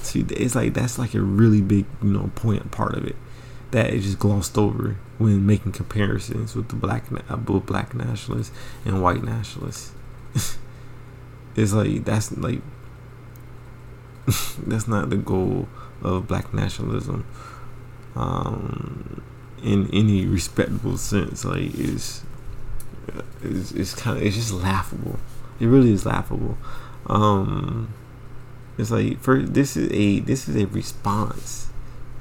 See 0.03 0.21
it's 0.31 0.55
like 0.55 0.75
that's 0.75 0.99
like 0.99 1.15
a 1.15 1.21
really 1.21 1.63
big 1.63 1.87
you 2.03 2.11
know 2.11 2.31
point 2.35 2.71
part 2.71 2.95
of 2.95 3.07
it 3.07 3.17
that 3.71 3.93
is 3.93 4.05
just 4.05 4.19
glossed 4.19 4.59
over 4.59 4.97
when 5.19 5.47
making 5.47 5.73
comparisons 5.73 6.55
with 6.55 6.69
the 6.69 6.77
black 6.77 7.05
uh, 7.31 7.37
black 7.37 7.95
nationalists 7.95 8.53
and 8.85 9.03
white 9.03 9.25
nationalists. 9.25 9.93
It's 11.57 11.73
like 11.73 12.05
that's 12.05 12.37
like 12.37 12.61
that's 14.67 14.89
not 14.89 15.11
the 15.11 15.17
goal 15.17 15.69
of 16.03 16.29
black 16.29 16.53
nationalism 16.53 17.27
um, 18.17 19.23
in 19.63 19.89
any 19.93 20.27
respectable 20.27 20.97
sense. 20.97 21.45
Like 21.45 21.75
it's 21.75 22.23
it's, 23.43 23.73
it's 23.73 23.95
kind 23.95 24.17
of 24.17 24.23
it's 24.23 24.37
just 24.37 24.53
laughable. 24.53 25.19
It 25.61 25.67
really 25.67 25.93
is 25.93 26.07
laughable. 26.07 26.59
Um, 27.07 27.93
it's 28.79 28.91
like 28.91 29.21
for 29.21 29.41
this 29.43 29.77
is 29.77 29.91
a 29.93 30.21
this 30.21 30.49
is 30.49 30.57
a 30.57 30.67
response. 30.67 31.69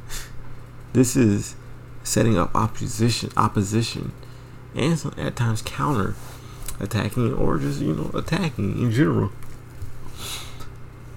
this 0.94 1.16
is 1.16 1.56
setting 2.04 2.38
up 2.38 2.54
opposition 2.54 3.32
opposition 3.38 4.12
and 4.76 5.00
some, 5.00 5.14
at 5.18 5.36
times 5.36 5.62
counter 5.62 6.16
attacking 6.80 7.34
or 7.34 7.58
just 7.58 7.80
you 7.80 7.94
know 7.94 8.12
attacking 8.14 8.78
in 8.82 8.92
general 8.92 9.32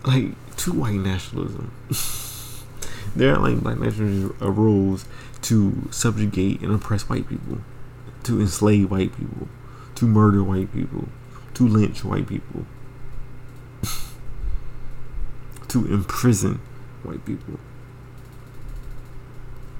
like 0.04 0.26
to 0.56 0.72
white 0.72 0.94
nationalism. 0.94 1.72
They're 3.16 3.36
like 3.36 3.60
black 3.60 3.78
nationalism 3.78 4.36
arose 4.40 5.06
to 5.42 5.88
subjugate 5.90 6.60
and 6.60 6.74
oppress 6.74 7.08
white 7.08 7.28
people, 7.28 7.58
to 8.24 8.40
enslave 8.40 8.90
white 8.90 9.16
people, 9.16 9.48
to 9.94 10.06
murder 10.06 10.42
white 10.42 10.72
people, 10.72 11.08
to 11.54 11.66
lynch 11.66 12.04
white 12.04 12.26
people, 12.26 12.66
to 15.68 15.86
imprison 15.86 16.60
white 17.02 17.24
people, 17.24 17.58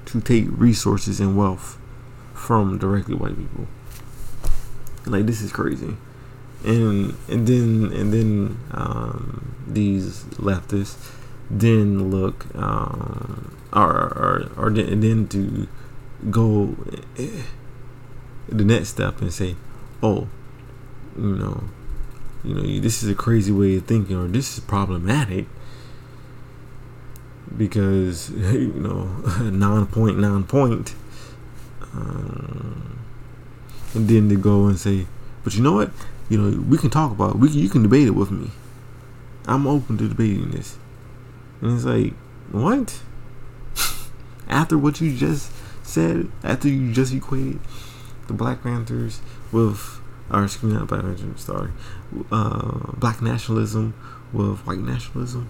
to 0.06 0.20
take 0.20 0.46
resources 0.48 1.20
and 1.20 1.36
wealth 1.36 1.78
from 2.32 2.78
directly 2.78 3.14
white 3.14 3.36
people. 3.36 3.66
Like 5.04 5.26
this 5.26 5.40
is 5.40 5.52
crazy 5.52 5.96
and 6.66 7.14
and 7.28 7.46
then 7.46 7.92
and 7.92 8.12
then 8.12 8.58
um, 8.72 9.54
these 9.66 10.24
leftists 10.34 11.12
then 11.48 12.10
look 12.10 12.46
um, 12.56 13.56
or, 13.72 13.92
or 13.92 14.50
or 14.56 14.70
then, 14.70 15.00
then 15.00 15.28
to 15.28 15.68
go 16.30 16.76
eh, 17.18 17.42
the 18.48 18.64
next 18.64 18.90
step 18.90 19.20
and 19.20 19.32
say, 19.32 19.56
oh, 20.02 20.28
you 21.16 21.36
know, 21.36 21.64
you 22.44 22.54
know, 22.54 22.80
this 22.80 23.02
is 23.02 23.08
a 23.08 23.14
crazy 23.14 23.52
way 23.52 23.76
of 23.76 23.86
thinking, 23.86 24.16
or 24.16 24.26
this 24.28 24.58
is 24.58 24.64
problematic 24.64 25.46
because 27.56 28.30
you 28.30 28.72
know, 28.74 29.04
non-point, 29.50 30.18
non-point, 30.18 30.94
um, 31.94 32.98
and 33.94 34.08
then 34.08 34.28
to 34.28 34.36
go 34.36 34.66
and 34.66 34.78
say, 34.78 35.06
but 35.44 35.54
you 35.54 35.62
know 35.62 35.74
what? 35.74 35.90
You 36.28 36.38
know, 36.38 36.60
we 36.68 36.78
can 36.78 36.90
talk 36.90 37.12
about 37.12 37.36
it. 37.36 37.36
We 37.36 37.48
can, 37.48 37.58
you 37.58 37.68
can 37.68 37.82
debate 37.82 38.08
it 38.08 38.12
with 38.12 38.30
me. 38.30 38.50
I'm 39.46 39.66
open 39.66 39.96
to 39.98 40.08
debating 40.08 40.50
this. 40.50 40.76
And 41.60 41.74
it's 41.74 41.84
like, 41.84 42.14
what? 42.50 43.00
after 44.48 44.76
what 44.76 45.00
you 45.00 45.16
just 45.16 45.52
said, 45.82 46.30
after 46.42 46.68
you 46.68 46.92
just 46.92 47.14
equated 47.14 47.60
the 48.26 48.32
Black 48.32 48.62
Panthers 48.62 49.20
with, 49.52 50.00
or 50.30 50.44
excuse 50.44 50.72
me, 50.72 50.78
not 50.78 50.88
Black 50.88 51.02
Panthers, 51.02 51.40
sorry, 51.40 51.70
uh, 52.32 52.92
black 52.94 53.22
nationalism 53.22 53.94
with 54.32 54.58
white 54.66 54.78
nationalism, 54.78 55.48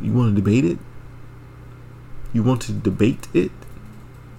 you 0.00 0.12
want 0.12 0.34
to 0.34 0.40
debate 0.40 0.64
it? 0.64 0.78
You 2.32 2.42
want 2.42 2.62
to 2.62 2.72
debate 2.72 3.28
it? 3.32 3.50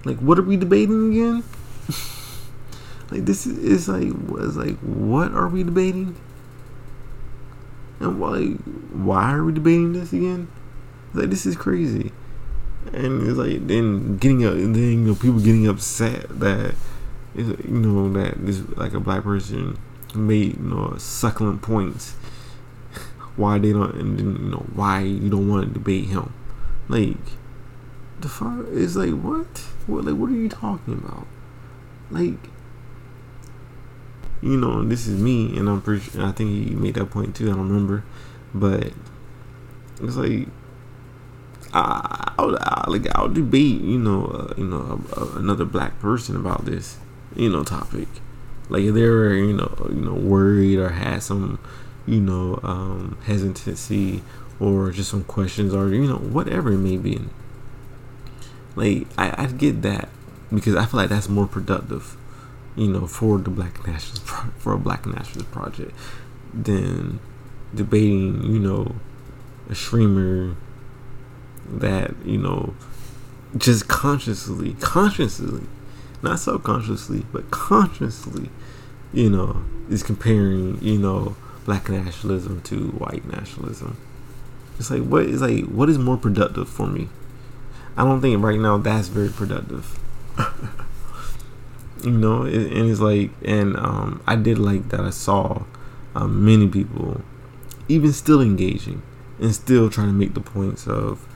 Like, 0.04 0.18
what 0.18 0.38
are 0.38 0.42
we 0.42 0.56
debating 0.56 1.12
again? 1.12 1.44
Like 3.10 3.24
this 3.24 3.46
is 3.46 3.58
it's 3.58 3.88
like 3.88 4.12
it's 4.44 4.56
like 4.56 4.76
what 4.78 5.32
are 5.32 5.48
we 5.48 5.62
debating? 5.62 6.16
And 7.98 8.20
why 8.20 8.40
why 8.40 9.32
are 9.32 9.44
we 9.44 9.52
debating 9.52 9.92
this 9.92 10.12
again? 10.12 10.48
Like 11.12 11.30
this 11.30 11.44
is 11.46 11.56
crazy. 11.56 12.12
And 12.92 13.26
it's 13.26 13.36
like 13.36 13.66
then 13.66 14.16
getting 14.16 14.46
up 14.46 14.54
and 14.54 14.74
then 14.74 14.82
you 14.82 14.96
know 14.96 15.14
people 15.14 15.40
getting 15.40 15.66
upset 15.66 16.28
that 16.40 16.74
you 17.34 17.56
know 17.68 18.12
that 18.12 18.44
this 18.44 18.62
like 18.76 18.94
a 18.94 19.00
black 19.00 19.22
person 19.22 19.78
made 20.14 20.56
you 20.56 20.62
know 20.62 20.94
succulent 20.96 21.62
points 21.62 22.14
why 23.36 23.58
they 23.58 23.72
don't 23.72 23.94
and 23.94 24.18
then 24.18 24.36
you 24.36 24.50
know 24.50 24.66
why 24.74 25.00
you 25.00 25.30
don't 25.30 25.48
want 25.48 25.66
to 25.66 25.72
debate 25.72 26.06
him 26.06 26.32
like 26.88 27.16
the 28.20 28.28
fuck 28.28 28.66
is 28.68 28.96
like 28.96 29.12
what 29.12 29.46
what 29.86 30.04
like 30.04 30.16
what 30.16 30.30
are 30.30 30.34
you 30.34 30.48
talking 30.48 30.94
about 30.94 31.26
like 32.10 32.49
you 34.42 34.56
know, 34.56 34.82
this 34.84 35.06
is 35.06 35.20
me, 35.20 35.56
and 35.58 35.68
I'm 35.68 35.82
pretty. 35.82 36.02
Sure, 36.02 36.24
I 36.24 36.32
think 36.32 36.50
he 36.50 36.74
made 36.74 36.94
that 36.94 37.10
point 37.10 37.36
too. 37.36 37.50
I 37.50 37.54
don't 37.54 37.68
remember, 37.68 38.04
but 38.54 38.92
it's 40.02 40.16
like 40.16 40.48
I, 41.72 42.32
I, 42.38 42.56
I 42.60 42.90
like 42.90 43.06
I'll 43.14 43.28
debate, 43.28 43.80
you 43.80 43.98
know, 43.98 44.26
uh, 44.26 44.54
you 44.56 44.64
know, 44.64 45.00
another 45.36 45.64
black 45.64 45.98
person 46.00 46.36
about 46.36 46.64
this, 46.64 46.98
you 47.36 47.50
know, 47.50 47.64
topic. 47.64 48.08
Like 48.68 48.82
if 48.84 48.94
they're, 48.94 49.34
you 49.34 49.52
know, 49.52 49.86
you 49.90 50.00
know, 50.00 50.14
worried 50.14 50.78
or 50.78 50.90
had 50.90 51.22
some, 51.22 51.58
you 52.06 52.20
know, 52.20 52.60
um, 52.62 53.18
hesitancy 53.24 54.22
or 54.60 54.90
just 54.90 55.10
some 55.10 55.24
questions 55.24 55.74
or 55.74 55.88
you 55.88 56.06
know 56.06 56.16
whatever 56.16 56.72
it 56.72 56.78
may 56.78 56.96
be. 56.96 57.20
Like 58.76 59.06
I, 59.18 59.44
I 59.44 59.46
get 59.46 59.82
that 59.82 60.08
because 60.54 60.76
I 60.76 60.86
feel 60.86 61.00
like 61.00 61.08
that's 61.08 61.28
more 61.28 61.46
productive 61.46 62.16
you 62.80 62.88
know, 62.88 63.06
for 63.06 63.38
the 63.38 63.50
Black 63.50 63.86
Nationalist 63.86 64.26
for 64.58 64.72
a 64.72 64.78
Black 64.78 65.04
Nationalist 65.04 65.50
project 65.52 65.92
than 66.54 67.20
debating, 67.74 68.42
you 68.42 68.58
know, 68.58 68.94
a 69.68 69.74
streamer 69.74 70.56
that 71.68 72.14
you 72.24 72.38
know 72.38 72.74
just 73.56 73.86
consciously, 73.86 74.74
consciously, 74.80 75.66
not 76.22 76.38
subconsciously, 76.38 77.26
but 77.32 77.50
consciously, 77.50 78.48
you 79.12 79.28
know, 79.28 79.62
is 79.90 80.02
comparing, 80.02 80.82
you 80.82 80.98
know, 80.98 81.36
black 81.66 81.90
nationalism 81.90 82.62
to 82.62 82.88
white 82.92 83.26
nationalism. 83.26 83.98
It's 84.78 84.90
like 84.90 85.02
what 85.02 85.24
is 85.24 85.42
like 85.42 85.64
what 85.66 85.90
is 85.90 85.98
more 85.98 86.16
productive 86.16 86.68
for 86.68 86.86
me? 86.86 87.10
I 87.94 88.04
don't 88.04 88.22
think 88.22 88.42
right 88.42 88.58
now 88.58 88.78
that's 88.78 89.08
very 89.08 89.28
productive. 89.28 89.98
you 92.04 92.10
know 92.10 92.42
and 92.42 92.90
it's 92.90 93.00
like 93.00 93.30
and 93.44 93.76
um, 93.76 94.22
i 94.26 94.36
did 94.36 94.58
like 94.58 94.88
that 94.88 95.00
i 95.00 95.10
saw 95.10 95.62
um, 96.14 96.44
many 96.44 96.66
people 96.68 97.20
even 97.88 98.12
still 98.12 98.40
engaging 98.40 99.02
and 99.40 99.54
still 99.54 99.90
trying 99.90 100.08
to 100.08 100.12
make 100.12 100.34
the 100.34 100.40
points 100.40 100.86
of 100.86 101.26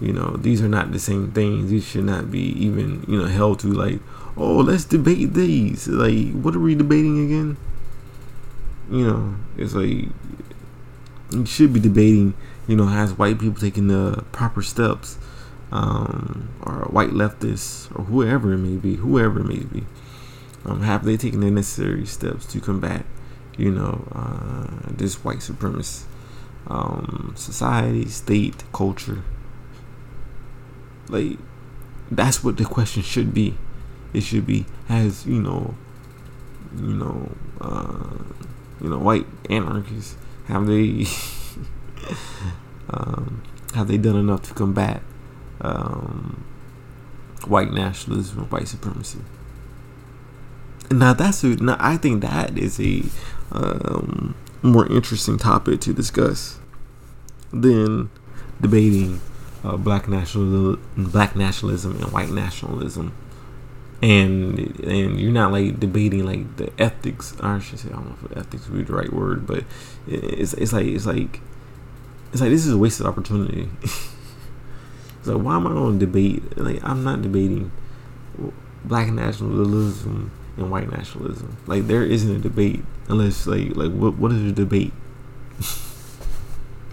you 0.00 0.12
know 0.12 0.36
these 0.36 0.60
are 0.60 0.68
not 0.68 0.92
the 0.92 0.98
same 0.98 1.30
things. 1.32 1.70
These 1.70 1.86
should 1.86 2.04
not 2.04 2.30
be 2.30 2.40
even 2.40 3.04
you 3.08 3.18
know 3.18 3.26
held 3.26 3.60
to 3.60 3.68
like 3.68 4.00
oh 4.36 4.56
let's 4.56 4.84
debate 4.84 5.34
these. 5.34 5.88
Like 5.88 6.32
what 6.32 6.54
are 6.54 6.60
we 6.60 6.74
debating 6.74 7.24
again? 7.24 7.56
You 8.90 9.06
know 9.06 9.34
it's 9.56 9.74
like 9.74 10.08
you 11.30 11.46
should 11.46 11.72
be 11.72 11.80
debating 11.80 12.34
you 12.66 12.76
know 12.76 12.86
has 12.86 13.16
white 13.16 13.38
people 13.38 13.60
taken 13.60 13.88
the 13.88 14.24
proper 14.32 14.62
steps 14.62 15.18
um, 15.72 16.50
or 16.62 16.86
white 16.90 17.10
leftists 17.10 17.90
or 17.98 18.04
whoever 18.04 18.52
it 18.52 18.58
may 18.58 18.76
be 18.76 18.96
whoever 18.96 19.40
it 19.40 19.44
may 19.44 19.64
be 19.64 19.84
um, 20.64 20.82
have 20.82 21.04
they 21.04 21.16
taken 21.16 21.40
the 21.40 21.50
necessary 21.50 22.06
steps 22.06 22.46
to 22.46 22.60
combat, 22.60 23.04
you 23.56 23.70
know, 23.70 24.06
uh, 24.12 24.90
this 24.90 25.24
white 25.24 25.38
supremacist 25.38 26.04
um, 26.66 27.32
society, 27.36 28.08
state, 28.08 28.64
culture? 28.72 29.22
like 31.08 31.38
that's 32.10 32.42
what 32.44 32.56
the 32.56 32.64
question 32.64 33.02
should 33.02 33.34
be. 33.34 33.56
It 34.12 34.22
should 34.22 34.46
be 34.46 34.66
has 34.88 35.26
you 35.26 35.40
know, 35.40 35.74
you 36.76 36.94
know, 36.94 37.32
uh, 37.60 38.18
you 38.80 38.88
know, 38.88 38.98
white 38.98 39.26
anarchists 39.50 40.16
have 40.46 40.66
they 40.66 41.06
um, 42.90 43.42
have 43.74 43.88
they 43.88 43.98
done 43.98 44.16
enough 44.16 44.42
to 44.42 44.54
combat 44.54 45.02
um, 45.60 46.44
white 47.46 47.72
nationalism 47.72 48.40
and 48.40 48.50
white 48.50 48.68
supremacy? 48.68 49.20
Now 50.90 51.14
that's 51.14 51.42
a, 51.44 51.56
now 51.56 51.76
I 51.80 51.96
think 51.96 52.22
that 52.22 52.58
is 52.58 52.78
a 52.80 53.04
um, 53.52 54.34
more 54.62 54.86
interesting 54.86 55.38
topic 55.38 55.80
to 55.82 55.92
discuss 55.92 56.58
than 57.52 58.10
debating 58.60 59.20
uh, 59.62 59.76
black 59.76 60.08
national 60.08 60.78
black 60.96 61.36
nationalism 61.36 62.02
and 62.02 62.12
white 62.12 62.30
nationalism. 62.30 63.14
And 64.02 64.58
and 64.80 65.18
you're 65.18 65.32
not 65.32 65.52
like 65.52 65.80
debating 65.80 66.26
like 66.26 66.56
the 66.56 66.70
ethics. 66.78 67.34
I 67.40 67.58
should 67.60 67.78
say 67.78 67.88
I 67.88 67.92
don't 67.92 68.08
know 68.08 68.30
if 68.30 68.36
ethics 68.36 68.68
would 68.68 68.78
be 68.78 68.84
the 68.84 68.92
right 68.92 69.12
word 69.12 69.46
but 69.46 69.64
it's 70.06 70.52
it's 70.54 70.72
like 70.72 70.86
it's 70.86 71.06
like 71.06 71.40
it's 72.32 72.40
like 72.40 72.50
this 72.50 72.66
is 72.66 72.72
a 72.72 72.78
wasted 72.78 73.06
opportunity. 73.06 73.68
It's 75.24 75.30
like 75.32 75.42
why 75.42 75.56
am 75.56 75.66
I 75.66 75.70
to 75.70 75.98
debate 75.98 76.58
like 76.58 76.84
I'm 76.84 77.02
not 77.02 77.22
debating 77.22 77.72
black 78.84 79.08
nationalism 79.08 80.30
and 80.56 80.70
white 80.70 80.90
nationalism 80.90 81.56
like 81.66 81.86
there 81.86 82.02
isn't 82.02 82.36
a 82.36 82.38
debate 82.38 82.82
unless 83.08 83.46
like 83.46 83.74
like 83.76 83.92
what 83.92 84.16
what 84.16 84.32
is 84.32 84.42
the 84.42 84.52
debate 84.52 84.92
it's 85.58 86.26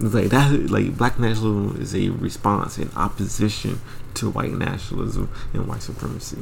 like 0.00 0.26
that 0.26 0.70
like 0.70 0.96
black 0.96 1.18
nationalism 1.18 1.80
is 1.80 1.94
a 1.94 2.10
response 2.10 2.78
in 2.78 2.90
opposition 2.96 3.80
to 4.14 4.30
white 4.30 4.52
nationalism 4.52 5.30
and 5.52 5.66
white 5.66 5.82
supremacy 5.82 6.38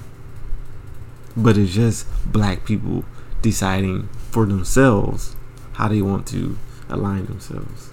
but 1.37 1.57
it's 1.57 1.73
just 1.73 2.07
black 2.27 2.65
people 2.65 3.05
deciding 3.43 4.09
for 4.31 4.47
themselves 4.47 5.37
how 5.75 5.89
they 5.89 6.03
want 6.03 6.27
to 6.27 6.59
align 6.89 7.27
themselves 7.27 7.91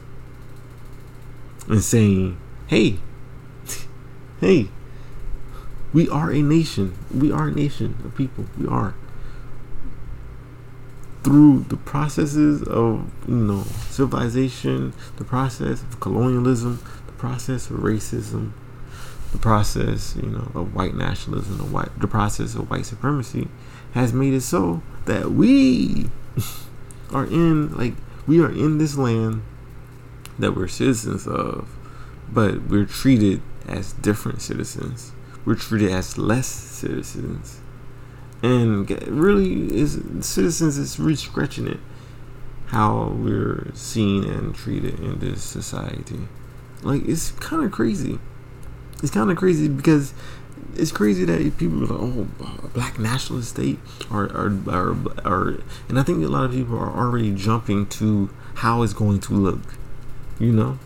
and 1.68 1.84
saying, 1.84 2.38
hey, 2.68 2.98
hey, 4.42 4.70
we 5.94 6.10
are 6.10 6.32
a 6.32 6.42
nation. 6.42 6.98
We 7.14 7.32
are 7.32 7.48
a 7.48 7.52
nation 7.52 7.98
of 8.04 8.16
people. 8.16 8.46
We 8.58 8.68
are. 8.68 8.94
Through 11.24 11.66
the 11.68 11.78
processes 11.78 12.64
of, 12.64 13.12
you 13.28 13.36
know, 13.36 13.64
civilization, 13.90 14.94
the 15.18 15.24
process 15.24 15.82
of 15.82 16.00
colonialism, 16.00 16.82
the 17.06 17.14
process 17.14 17.70
of 17.70 17.78
racism, 17.78 18.54
the 19.32 19.38
process, 19.38 20.16
you 20.16 20.30
know, 20.30 20.52
of 20.56 20.74
white 20.74 20.96
nationalism, 20.96 21.58
the 21.58 21.66
white, 21.66 22.00
the 22.00 22.08
process 22.08 22.56
of 22.56 22.70
white 22.70 22.86
supremacy, 22.86 23.50
has 23.94 24.14
made 24.14 24.34
it 24.34 24.42
so 24.42 24.82
that 25.06 25.32
we 25.32 26.10
are 27.14 27.26
in, 27.26 27.76
like, 27.76 27.94
we 28.26 28.42
are 28.42 28.52
in 28.52 28.78
this 28.78 28.98
land 28.98 29.42
that 30.40 30.56
we're 30.56 30.68
citizens 30.68 31.28
of, 31.28 31.68
but 32.30 32.64
we're 32.64 32.86
treated 32.86 33.42
as 33.68 33.94
different 33.94 34.42
citizens. 34.42 35.12
We're 35.46 35.56
treated 35.56 35.92
as 35.92 36.18
less 36.18 36.48
citizens, 36.48 37.62
and 38.44 38.90
really, 39.08 39.76
is 39.76 40.02
citizens 40.22 40.78
is 40.78 41.00
really 41.00 41.16
scratching 41.16 41.68
it 41.68 41.80
how 42.68 43.08
we're 43.08 43.72
seen 43.74 44.26
and 44.26 44.54
treated 44.54 45.00
in 45.00 45.20
this 45.20 45.42
society. 45.42 46.20
Like, 46.84 47.08
it's 47.08 47.32
kind 47.32 47.64
of 47.64 47.72
crazy 47.72 48.20
it's 49.02 49.12
kind 49.12 49.30
of 49.30 49.38
crazy 49.38 49.68
because 49.68 50.14
it's 50.76 50.92
crazy 50.92 51.26
that 51.26 51.58
people 51.58 51.84
are 51.84 51.98
like, 51.98 52.00
oh, 52.00 52.28
black 52.74 53.00
nationalist 53.00 53.50
state, 53.50 53.80
or, 54.12 54.26
or, 54.26 54.58
or, 54.68 54.98
or, 55.26 55.58
and 55.90 56.00
I 56.00 56.04
think 56.04 56.24
a 56.24 56.28
lot 56.28 56.46
of 56.46 56.52
people 56.52 56.78
are 56.78 56.90
already 56.92 57.34
jumping 57.34 57.88
to 57.88 58.30
how 58.56 58.82
it's 58.82 58.94
going 58.94 59.20
to 59.22 59.34
look, 59.34 59.60
you 60.40 60.52
know, 60.52 60.80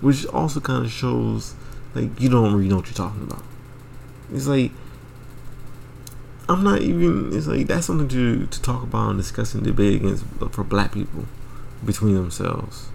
which 0.00 0.26
also 0.26 0.60
kind 0.60 0.84
of 0.84 0.90
shows 0.90 1.54
like 1.94 2.20
you 2.20 2.28
don't 2.28 2.54
really 2.54 2.68
know 2.68 2.76
what 2.76 2.86
you're 2.86 2.94
talking 2.94 3.22
about. 3.22 3.44
It's 4.32 4.46
like 4.46 4.72
I'm 6.48 6.64
not 6.64 6.82
even. 6.82 7.36
It's 7.36 7.46
like 7.46 7.66
that's 7.66 7.86
something 7.86 8.08
to 8.08 8.46
to 8.46 8.62
talk 8.62 8.82
about 8.82 9.10
and 9.10 9.18
discuss 9.18 9.54
and 9.54 9.62
debate 9.62 9.96
against 9.96 10.24
for 10.50 10.64
black 10.64 10.92
people 10.92 11.26
between 11.84 12.14
themselves. 12.14 12.88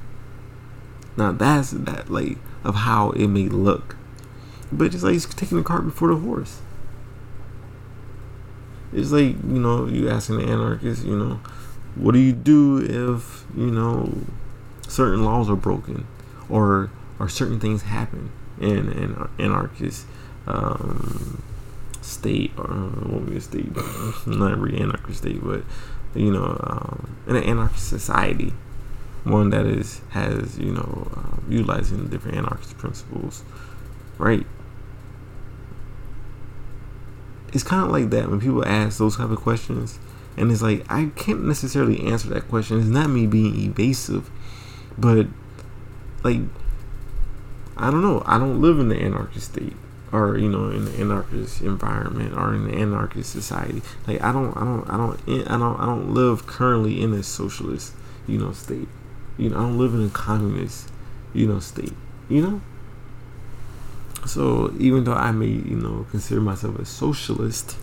Now 1.15 1.31
that's 1.31 1.71
that 1.71 2.09
like 2.09 2.37
of 2.63 2.75
how 2.75 3.11
it 3.11 3.27
may 3.27 3.47
look 3.47 3.95
but 4.71 4.93
it's 4.93 5.03
like 5.03 5.13
he's 5.13 5.25
taking 5.25 5.57
the 5.57 5.63
cart 5.63 5.85
before 5.85 6.09
the 6.09 6.17
horse. 6.19 6.59
It's 8.93 9.11
like, 9.11 9.35
you 9.43 9.59
know, 9.59 9.85
you 9.85 10.09
asking 10.09 10.39
the 10.39 10.45
anarchist, 10.45 11.05
you 11.05 11.17
know, 11.17 11.39
what 11.95 12.13
do 12.13 12.19
you 12.19 12.33
do 12.33 12.79
if, 12.79 13.45
you 13.55 13.71
know, 13.71 14.13
certain 14.87 15.23
laws 15.23 15.49
are 15.49 15.55
broken 15.55 16.07
or 16.49 16.89
or 17.19 17.27
certain 17.27 17.59
things 17.59 17.81
happen 17.83 18.31
in 18.59 18.89
an 18.89 19.29
anarchist 19.39 20.05
um, 20.45 21.41
state 22.11 22.51
or 22.57 22.67
what 22.67 23.25
be 23.25 23.37
a 23.37 23.41
state, 23.41 23.75
not 24.25 24.51
every 24.51 24.77
anarchist 24.77 25.19
state, 25.19 25.43
but 25.43 25.63
you 26.15 26.31
know, 26.31 26.57
um, 26.63 27.17
in 27.27 27.35
an 27.35 27.43
anarchist 27.43 27.89
society, 27.89 28.53
one 29.23 29.49
that 29.49 29.65
is 29.65 30.01
has 30.09 30.57
you 30.57 30.71
know 30.71 31.07
uh, 31.15 31.41
utilizing 31.49 32.07
different 32.07 32.37
anarchist 32.37 32.77
principles, 32.77 33.43
right? 34.17 34.45
it's 37.53 37.63
kind 37.63 37.83
of 37.85 37.91
like 37.91 38.09
that 38.09 38.29
when 38.29 38.39
people 38.39 38.65
ask 38.65 38.97
those 38.97 39.17
type 39.17 39.29
of 39.29 39.37
questions 39.37 39.99
and 40.35 40.51
it's 40.51 40.61
like 40.61 40.85
i 40.91 41.09
can't 41.15 41.43
necessarily 41.43 41.99
answer 42.05 42.29
that 42.29 42.47
question. 42.49 42.79
It's 42.79 42.87
not 42.87 43.09
me 43.09 43.27
being 43.27 43.55
evasive 43.59 44.29
but 44.97 45.27
like 46.23 46.41
i 47.77 47.91
don't 47.91 48.01
know. 48.01 48.23
I 48.25 48.37
don't 48.37 48.61
live 48.61 48.79
in 48.79 48.89
the 48.89 48.97
anarchist 48.97 49.53
state 49.53 49.75
or 50.11 50.37
you 50.37 50.49
know 50.49 50.69
in 50.69 50.85
the 50.85 50.91
anarchist 50.99 51.61
environment 51.61 52.33
or 52.37 52.53
in 52.53 52.67
the 52.69 52.77
anarchist 52.77 53.31
society. 53.31 53.81
Like 54.07 54.21
i 54.21 54.31
don't 54.31 54.55
i 54.55 54.61
don't 54.61 54.89
i 54.89 54.97
don't 54.97 55.19
i 55.29 55.57
don't 55.57 55.79
i 55.79 55.85
don't 55.85 56.13
live 56.13 56.47
currently 56.47 57.01
in 57.01 57.13
a 57.13 57.23
socialist 57.23 57.93
you 58.27 58.37
know 58.37 58.51
state. 58.51 58.87
You 59.37 59.49
know 59.49 59.57
i 59.57 59.61
don't 59.61 59.77
live 59.77 59.93
in 59.93 60.05
a 60.05 60.09
communist 60.09 60.89
you 61.33 61.47
know 61.47 61.59
state 61.59 61.93
you 62.29 62.41
know? 62.41 62.61
So 64.25 64.73
even 64.77 65.03
though 65.03 65.13
I 65.13 65.31
may, 65.31 65.47
you 65.47 65.75
know, 65.75 66.05
consider 66.11 66.41
myself 66.41 66.77
a 66.79 66.85
socialist, 66.85 67.77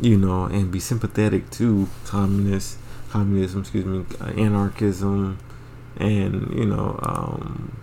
you 0.00 0.16
know, 0.16 0.44
and 0.44 0.70
be 0.70 0.80
sympathetic 0.80 1.50
to 1.50 1.88
communist, 2.06 2.78
communism, 3.10 3.60
excuse 3.60 3.84
me, 3.84 4.04
anarchism, 4.20 5.38
and 5.96 6.54
you 6.54 6.64
know, 6.64 6.98
um, 7.02 7.76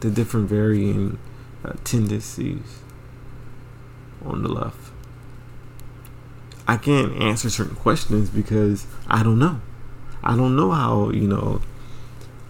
the 0.00 0.10
different 0.10 0.48
varying 0.48 1.18
uh, 1.64 1.72
tendencies 1.84 2.80
on 4.24 4.42
the 4.42 4.48
left. 4.48 4.92
I 6.66 6.76
can't 6.76 7.20
answer 7.20 7.50
certain 7.50 7.76
questions 7.76 8.30
because 8.30 8.86
I 9.06 9.22
don't 9.22 9.38
know. 9.38 9.60
I 10.22 10.36
don't 10.36 10.56
know 10.56 10.70
how 10.70 11.10
you 11.10 11.28
know 11.28 11.60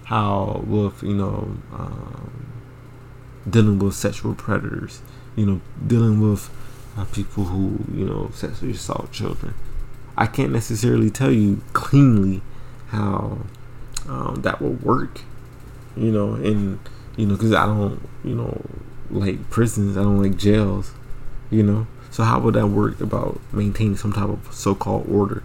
how 0.05 0.62
with 0.66 1.03
you 1.03 1.14
know 1.14 1.57
um, 1.72 2.44
dealing 3.48 3.79
with 3.79 3.94
sexual 3.94 4.35
predators, 4.35 5.03
you 5.37 5.46
know, 5.46 5.61
dealing 5.87 6.20
with 6.20 6.50
uh, 6.96 7.05
people 7.07 7.44
who, 7.44 7.85
you 7.92 8.07
know, 8.07 8.31
sexually 8.33 8.72
assault 8.72 9.12
children. 9.12 9.55
I 10.16 10.27
can't 10.27 10.53
necessarily 10.53 11.11
tell 11.11 11.31
you 11.31 11.62
cleanly 11.72 12.42
how 12.88 13.38
um, 14.09 14.40
that 14.42 14.61
will 14.62 14.74
work, 14.74 15.20
you 15.96 16.11
know, 16.12 16.35
and, 16.35 16.79
you 17.16 17.27
know, 17.27 17.35
because 17.35 17.53
I 17.53 17.66
don't, 17.66 18.00
you 18.22 18.35
know, 18.35 18.61
like 19.11 19.51
prisons, 19.51 19.97
I 19.97 20.03
don't 20.03 20.23
like 20.23 20.37
jails, 20.37 20.93
you 21.51 21.62
know. 21.62 21.87
So, 22.11 22.23
how 22.23 22.38
would 22.40 22.55
that 22.55 22.69
work 22.69 23.01
about 23.01 23.40
maintaining 23.53 23.97
some 23.97 24.12
type 24.12 24.29
of 24.29 24.49
so 24.53 24.75
called 24.75 25.09
order? 25.09 25.43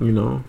You 0.00 0.12
know, 0.12 0.44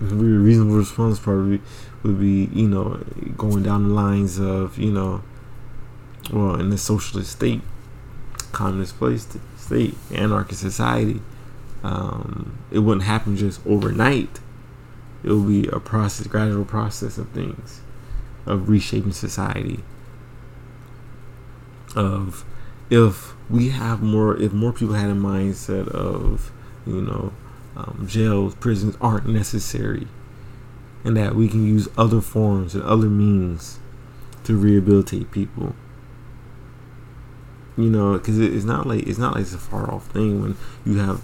reasonable 0.00 0.76
response 0.76 1.18
probably 1.18 1.60
would 2.02 2.18
be, 2.18 2.48
you 2.52 2.68
know, 2.68 3.04
going 3.36 3.62
down 3.62 3.88
the 3.88 3.94
lines 3.94 4.38
of, 4.38 4.78
you 4.78 4.90
know, 4.90 5.22
well, 6.32 6.54
in 6.58 6.70
the 6.70 6.78
socialist 6.78 7.32
state, 7.32 7.60
communist 8.52 8.96
place 8.98 9.26
state, 9.56 9.94
anarchist 10.12 10.60
society, 10.60 11.20
um, 11.82 12.58
it 12.70 12.80
wouldn't 12.80 13.04
happen 13.04 13.36
just 13.36 13.64
overnight. 13.66 14.40
It 15.22 15.32
would 15.32 15.48
be 15.48 15.68
a 15.68 15.80
process, 15.80 16.26
gradual 16.26 16.64
process 16.64 17.18
of 17.18 17.28
things, 17.30 17.80
of 18.46 18.68
reshaping 18.68 19.12
society. 19.12 19.80
Of 21.96 22.44
if 22.88 23.34
we 23.48 23.70
have 23.70 24.02
more, 24.02 24.40
if 24.40 24.52
more 24.52 24.72
people 24.72 24.94
had 24.94 25.10
a 25.10 25.14
mindset 25.14 25.88
of, 25.88 26.52
you 26.86 27.00
know, 27.00 27.32
um, 27.76 28.06
jails, 28.08 28.54
prisons 28.56 28.96
aren't 29.00 29.26
necessary 29.26 30.06
and 31.04 31.16
that 31.16 31.34
we 31.34 31.48
can 31.48 31.66
use 31.66 31.88
other 31.96 32.20
forms 32.20 32.74
and 32.74 32.84
other 32.84 33.08
means 33.08 33.78
to 34.44 34.56
rehabilitate 34.56 35.30
people. 35.30 35.74
You 37.76 37.88
know, 37.88 38.14
because 38.14 38.38
it's 38.38 38.64
not 38.64 38.86
like 38.86 39.06
it's 39.06 39.18
not 39.18 39.34
like 39.34 39.42
it's 39.42 39.54
a 39.54 39.58
far 39.58 39.90
off 39.90 40.06
thing 40.08 40.42
when 40.42 40.56
you 40.84 40.98
have 40.98 41.22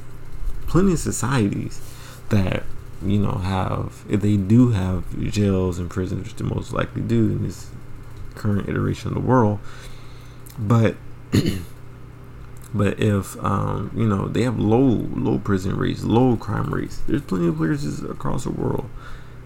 plenty 0.67 0.93
of 0.93 0.99
societies 0.99 1.81
that 2.31 2.63
you 3.03 3.19
know 3.19 3.33
have 3.33 4.05
if 4.09 4.21
they 4.21 4.37
do 4.37 4.71
have 4.71 5.05
jails 5.31 5.79
and 5.79 5.91
prisons, 5.91 6.25
which 6.25 6.37
they 6.37 6.45
most 6.45 6.73
likely 6.73 7.03
do 7.03 7.31
in 7.31 7.45
this 7.45 7.71
current 8.35 8.69
iteration 8.69 9.09
of 9.09 9.15
the 9.15 9.21
world, 9.21 9.59
but 10.59 10.97
but 12.75 12.99
if 13.01 13.43
um, 13.45 13.91
you 13.95 14.07
know 14.07 14.29
they 14.29 14.43
have 14.43 14.59
low 14.59 14.81
low 15.15 15.39
prison 15.39 15.77
rates, 15.77 16.05
low 16.05 16.37
crime 16.37 16.73
rates, 16.73 17.03
there's 17.07 17.23
plenty 17.23 17.49
of 17.49 17.57
places 17.57 18.03
across 18.03 18.45
the 18.45 18.51
world 18.51 18.89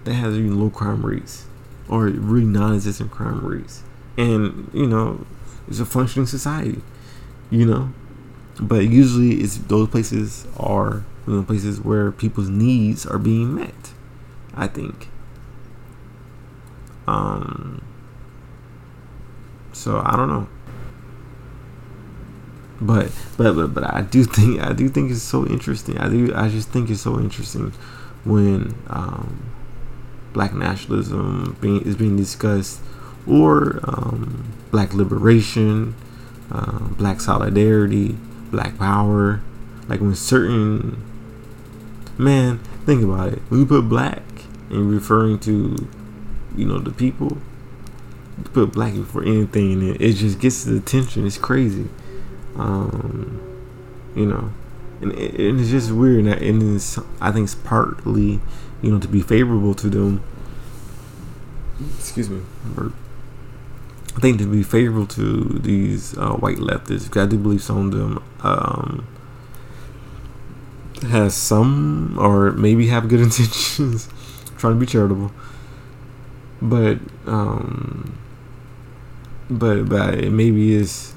that 0.04 0.14
has 0.14 0.36
even 0.36 0.58
low 0.60 0.70
crime 0.70 1.04
rates 1.04 1.46
or 1.88 2.04
really 2.04 2.44
non-existent 2.44 3.10
crime 3.10 3.44
rates, 3.44 3.82
and 4.16 4.70
you 4.72 4.86
know 4.86 5.26
it's 5.68 5.80
a 5.80 5.86
functioning 5.86 6.26
society, 6.26 6.80
you 7.50 7.64
know, 7.66 7.92
but 8.60 8.84
usually 8.86 9.40
it's 9.40 9.56
those 9.56 9.88
places 9.88 10.46
are 10.56 11.04
know, 11.26 11.42
places 11.42 11.80
where 11.80 12.10
people's 12.10 12.48
needs 12.48 13.06
are 13.06 13.18
being 13.18 13.54
met. 13.54 13.92
I 14.54 14.66
think. 14.66 15.08
Um. 17.06 17.82
So 19.72 20.02
I 20.04 20.16
don't 20.16 20.28
know. 20.28 20.48
But 22.80 23.12
but 23.36 23.54
but 23.54 23.74
but 23.74 23.84
I 23.84 24.02
do 24.02 24.24
think 24.36 24.60
I 24.60 24.72
do 24.72 24.88
think 24.88 25.10
it's 25.10 25.22
so 25.22 25.46
interesting. 25.46 25.98
I 25.98 26.08
do 26.08 26.32
I 26.34 26.48
just 26.48 26.70
think 26.70 26.90
it's 26.90 27.02
so 27.02 27.18
interesting 27.18 27.72
when 28.24 28.74
um, 28.88 29.50
black 30.32 30.54
nationalism 30.54 31.56
being 31.60 31.82
is 31.82 31.96
being 31.96 32.16
discussed 32.16 32.80
or 33.26 33.80
um, 33.84 34.52
black 34.70 34.94
liberation, 34.94 35.94
uh, 36.50 36.78
black 36.90 37.20
solidarity, 37.20 38.16
black 38.50 38.78
power. 38.78 39.40
Like 39.88 40.00
when 40.00 40.14
certain 40.14 41.02
man, 42.18 42.58
think 42.84 43.02
about 43.02 43.32
it. 43.32 43.38
When 43.48 43.60
you 43.60 43.66
put 43.66 43.88
black 43.88 44.22
and 44.68 44.90
referring 44.90 45.38
to, 45.40 45.88
you 46.56 46.64
know, 46.66 46.78
the 46.78 46.90
people, 46.90 47.38
put 48.52 48.72
black 48.72 48.94
before 48.94 49.22
anything, 49.22 49.82
it, 49.86 50.00
it 50.00 50.12
just 50.14 50.40
gets 50.40 50.64
the 50.64 50.76
attention. 50.76 51.26
It's 51.26 51.38
crazy, 51.38 51.88
um, 52.56 53.40
you 54.14 54.26
know, 54.26 54.50
and, 55.00 55.12
it, 55.12 55.34
and 55.38 55.60
it's 55.60 55.70
just 55.70 55.90
weird. 55.92 56.26
And, 56.26 56.42
and 56.42 56.76
it's, 56.76 56.98
I 57.20 57.32
think 57.32 57.44
it's 57.44 57.54
partly, 57.54 58.40
you 58.82 58.90
know, 58.90 58.98
to 58.98 59.08
be 59.08 59.20
favorable 59.22 59.74
to 59.74 59.88
them. 59.88 60.22
Excuse 61.98 62.28
me, 62.28 62.42
I 62.76 64.20
think 64.20 64.38
to 64.38 64.46
be 64.46 64.62
favorable 64.62 65.06
to 65.08 65.60
these 65.60 66.16
uh, 66.18 66.32
white 66.32 66.58
leftists, 66.58 67.04
because 67.04 67.26
I 67.26 67.30
do 67.30 67.38
believe 67.38 67.62
some 67.62 67.86
of 67.86 67.92
them 67.92 68.22
um, 68.42 69.06
has 71.02 71.34
some, 71.34 72.16
or 72.18 72.52
maybe 72.52 72.88
have 72.88 73.08
good 73.08 73.20
intentions, 73.28 74.08
trying 74.58 74.74
to 74.74 74.80
be 74.80 74.86
charitable, 74.86 75.32
but 76.60 76.98
um, 77.26 78.18
but 79.50 79.88
but 79.88 80.14
it 80.14 80.30
maybe 80.30 80.72
is 80.72 81.12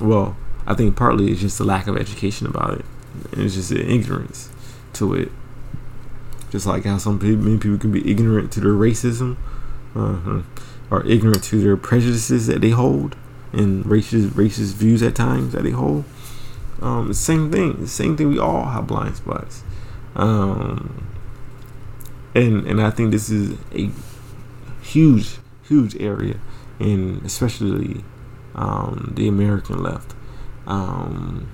well 0.00 0.36
i 0.66 0.74
think 0.74 0.96
partly 0.96 1.30
it's 1.30 1.40
just 1.40 1.60
a 1.60 1.64
lack 1.64 1.86
of 1.86 1.96
education 1.96 2.46
about 2.46 2.74
it. 2.74 2.84
And 3.32 3.42
it's 3.42 3.54
just 3.54 3.72
ignorance 3.72 4.50
to 4.94 5.14
it. 5.14 5.30
Just 6.50 6.66
like 6.66 6.84
how 6.84 6.98
some 6.98 7.18
people, 7.18 7.44
many 7.44 7.58
people 7.58 7.78
can 7.78 7.92
be 7.92 8.10
ignorant 8.10 8.52
to 8.52 8.60
their 8.60 8.72
racism 8.72 9.36
uh-huh, 9.94 10.42
or 10.90 11.06
ignorant 11.06 11.42
to 11.44 11.62
their 11.62 11.76
prejudices 11.76 12.46
that 12.46 12.60
they 12.60 12.70
hold 12.70 13.16
and 13.52 13.84
racist 13.84 14.30
racist 14.30 14.74
views 14.74 15.02
at 15.02 15.14
times 15.14 15.52
that 15.52 15.62
they 15.62 15.70
hold 15.70 16.04
um, 16.82 17.12
same 17.12 17.50
thing 17.50 17.86
same 17.86 18.16
thing 18.16 18.28
we 18.28 18.38
all 18.38 18.64
have 18.66 18.86
blind 18.86 19.16
spots 19.16 19.62
um, 20.14 21.06
and 22.34 22.66
and 22.66 22.80
i 22.80 22.90
think 22.90 23.10
this 23.10 23.30
is 23.30 23.58
a 23.74 23.90
huge 24.82 25.38
huge 25.62 25.96
area 25.96 26.38
in 26.78 27.20
especially 27.24 28.04
um, 28.56 29.12
the 29.14 29.28
American 29.28 29.82
left. 29.82 30.14
Um, 30.66 31.48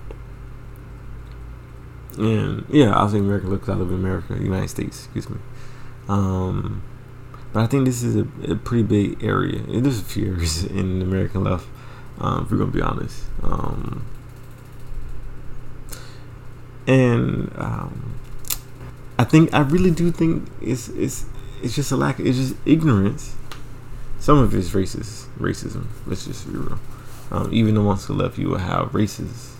and 2.17 2.65
yeah, 2.71 2.97
I'll 2.97 3.09
say 3.09 3.19
American 3.19 3.51
left 3.51 3.69
out 3.69 3.81
of 3.81 3.93
America, 3.93 4.35
United 4.35 4.69
States, 4.69 5.05
excuse 5.05 5.29
me. 5.29 5.39
Um, 6.09 6.83
but 7.53 7.63
I 7.63 7.67
think 7.67 7.85
this 7.85 8.03
is 8.03 8.17
a, 8.17 8.27
a 8.51 8.57
pretty 8.57 8.85
big 8.85 9.23
area. 9.23 9.61
There's 9.61 10.01
a 10.01 10.05
few 10.05 10.33
areas 10.33 10.65
in 10.79 11.01
the 11.01 11.05
American 11.05 11.45
left, 11.45 11.67
um, 12.19 12.45
if 12.45 12.51
we're 12.51 12.59
gonna 12.59 12.71
be 12.71 12.81
honest. 12.81 13.25
Um, 13.43 14.05
and 16.87 17.53
um, 17.57 18.15
I 19.19 19.25
think 19.25 19.53
I 19.55 19.61
really 19.61 19.91
do 19.91 20.11
think 20.11 20.49
it's 20.61 20.89
it's 20.89 21.27
it's 21.63 21.75
just 21.75 21.93
a 21.93 21.97
lack. 21.97 22.19
Of, 22.19 22.27
It's 22.27 22.39
just 22.39 22.55
ignorance 22.65 23.35
some 24.23 24.39
of 24.39 24.55
it 24.55 24.59
is 24.59 24.71
racist 24.71 25.27
racism. 25.37 25.87
Let's 26.07 26.25
just 26.25 26.47
be 26.47 26.57
real. 26.57 26.79
Um, 27.33 27.49
even 27.53 27.85
ones 27.85 28.07
the 28.07 28.13
left, 28.13 28.39
you 28.39 28.51
will 28.51 28.59
have 28.59 28.95
races. 28.95 29.57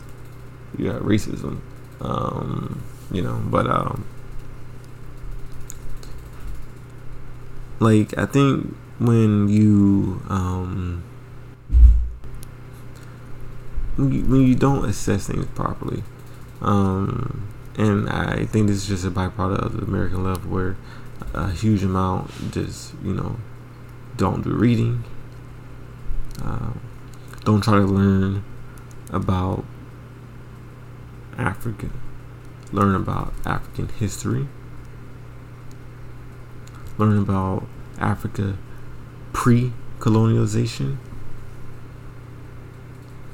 You 0.79 0.93
have 0.93 1.03
racism. 1.03 1.59
Um, 2.01 2.81
you 3.11 3.23
know, 3.23 3.43
but 3.45 3.67
um, 3.67 4.07
like 7.81 8.17
I 8.17 8.27
think 8.27 8.77
when 9.01 9.49
you 9.49 10.23
um, 10.29 11.03
when 13.97 14.13
you, 14.13 14.23
when 14.23 14.43
you 14.43 14.55
don't 14.55 14.85
assess 14.85 15.27
things 15.27 15.47
properly, 15.57 16.05
um, 16.63 17.49
and 17.77 18.09
I 18.09 18.47
think 18.47 18.69
this 18.69 18.77
is 18.77 18.87
just 18.87 19.05
a 19.05 19.11
byproduct 19.11 19.59
of 19.59 19.77
the 19.77 19.85
American 19.85 20.25
left, 20.25 20.47
where 20.47 20.77
a 21.35 21.51
huge 21.51 21.83
amount 21.83 22.31
just 22.53 22.95
you 23.03 23.13
know 23.13 23.37
don't 24.17 24.43
do 24.43 24.51
reading. 24.51 25.05
Uh, 26.43 26.73
don't 27.45 27.63
try 27.63 27.75
to 27.75 27.85
learn 27.85 28.45
about 29.11 29.65
Africa. 31.37 31.91
Learn 32.73 32.95
about 32.95 33.33
African 33.45 33.89
history. 33.89 34.49
Learn 36.99 37.19
about 37.19 37.67
Africa 37.99 38.57
pre 39.33 39.73
colonialization, 39.99 40.97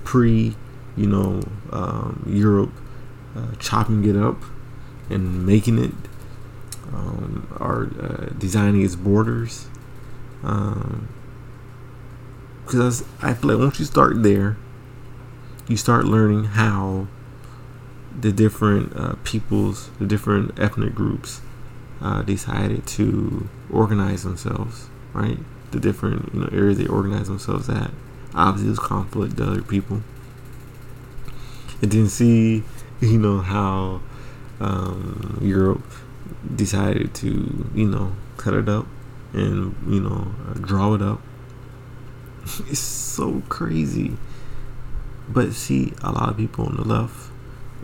pre, 0.04 0.54
you 0.96 1.06
know, 1.06 1.42
um, 1.72 2.22
Europe 2.26 2.72
uh, 3.36 3.54
chopping 3.58 4.04
it 4.04 4.16
up 4.16 4.42
and 5.10 5.46
making 5.46 5.78
it, 5.78 5.92
um, 6.92 7.46
or 7.60 7.90
uh, 8.00 8.32
designing 8.38 8.84
its 8.84 8.96
borders 8.96 9.68
um, 10.42 11.08
because 12.64 13.04
I 13.22 13.34
feel 13.34 13.50
like 13.50 13.58
once 13.58 13.78
you 13.78 13.86
start 13.86 14.22
there, 14.22 14.56
you 15.68 15.76
start 15.76 16.04
learning 16.04 16.44
how 16.44 17.08
the 18.18 18.32
different 18.32 18.94
uh, 18.96 19.14
peoples, 19.24 19.90
the 19.98 20.06
different 20.06 20.58
ethnic 20.58 20.94
groups, 20.94 21.40
uh, 22.00 22.22
decided 22.22 22.86
to 22.86 23.48
organize 23.72 24.22
themselves. 24.22 24.88
Right, 25.14 25.38
the 25.70 25.80
different 25.80 26.32
you 26.34 26.40
know 26.40 26.48
areas 26.52 26.78
they 26.78 26.86
organize 26.86 27.28
themselves 27.28 27.68
at. 27.68 27.90
Obviously, 28.34 28.68
there's 28.68 28.78
conflict 28.78 29.38
to 29.38 29.50
other 29.50 29.62
people. 29.62 30.02
And 31.80 31.90
then 31.90 32.08
see, 32.08 32.64
you 33.00 33.18
know 33.18 33.40
how 33.40 34.00
um, 34.60 35.38
Europe 35.40 35.84
decided 36.54 37.14
to 37.14 37.70
you 37.74 37.86
know 37.86 38.12
cut 38.36 38.54
it 38.54 38.68
up 38.68 38.86
and 39.32 39.74
you 39.86 40.00
know 40.00 40.32
draw 40.60 40.94
it 40.94 41.02
up. 41.02 41.20
it's 42.68 42.78
so 42.78 43.42
crazy. 43.48 44.16
But 45.28 45.52
see, 45.52 45.92
a 46.02 46.10
lot 46.10 46.30
of 46.30 46.36
people 46.38 46.64
on 46.66 46.76
the 46.76 46.84
left, 46.84 47.30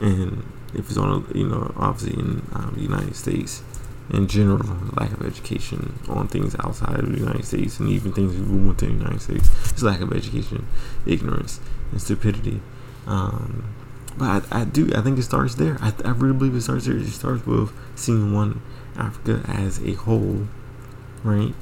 and 0.00 0.42
if 0.72 0.88
it's 0.88 0.96
on, 0.96 1.30
you 1.34 1.46
know, 1.46 1.72
obviously 1.76 2.18
in 2.18 2.42
um, 2.54 2.72
the 2.74 2.80
United 2.80 3.14
States, 3.14 3.62
in 4.10 4.28
general, 4.28 4.66
lack 4.94 5.12
of 5.12 5.22
education 5.22 5.98
on 6.08 6.28
things 6.28 6.54
outside 6.60 7.00
of 7.00 7.12
the 7.12 7.18
United 7.18 7.44
States, 7.44 7.78
and 7.80 7.88
even 7.88 8.12
things 8.12 8.34
to 8.34 8.86
the 8.86 8.92
United 8.92 9.20
States, 9.20 9.48
it's 9.70 9.82
lack 9.82 10.00
of 10.00 10.12
education, 10.12 10.66
ignorance, 11.06 11.60
and 11.90 12.00
stupidity. 12.00 12.60
Um, 13.06 13.64
but 14.16 14.44
I, 14.50 14.60
I, 14.60 14.64
do, 14.64 14.90
I 14.94 15.00
think 15.00 15.18
it 15.18 15.22
starts 15.22 15.56
there. 15.56 15.76
I, 15.80 15.92
I 16.04 16.10
really 16.10 16.36
believe 16.36 16.54
it 16.54 16.62
starts 16.62 16.86
there. 16.86 16.96
It 16.96 17.06
starts 17.08 17.46
with 17.46 17.72
seeing 17.96 18.32
one 18.32 18.62
Africa 18.96 19.42
as 19.48 19.82
a 19.82 19.94
whole 19.94 20.46
right? 21.24 21.54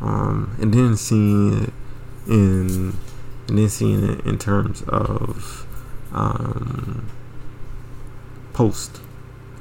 Um, 0.00 0.56
and 0.60 0.72
then 0.72 0.96
seeing 0.96 1.64
it 1.64 1.72
in 2.28 2.94
and 3.48 3.58
then 3.58 3.68
seeing 3.68 4.04
it 4.04 4.26
in 4.26 4.38
terms 4.38 4.82
of 4.88 5.66
um, 6.12 7.08
post 8.52 9.00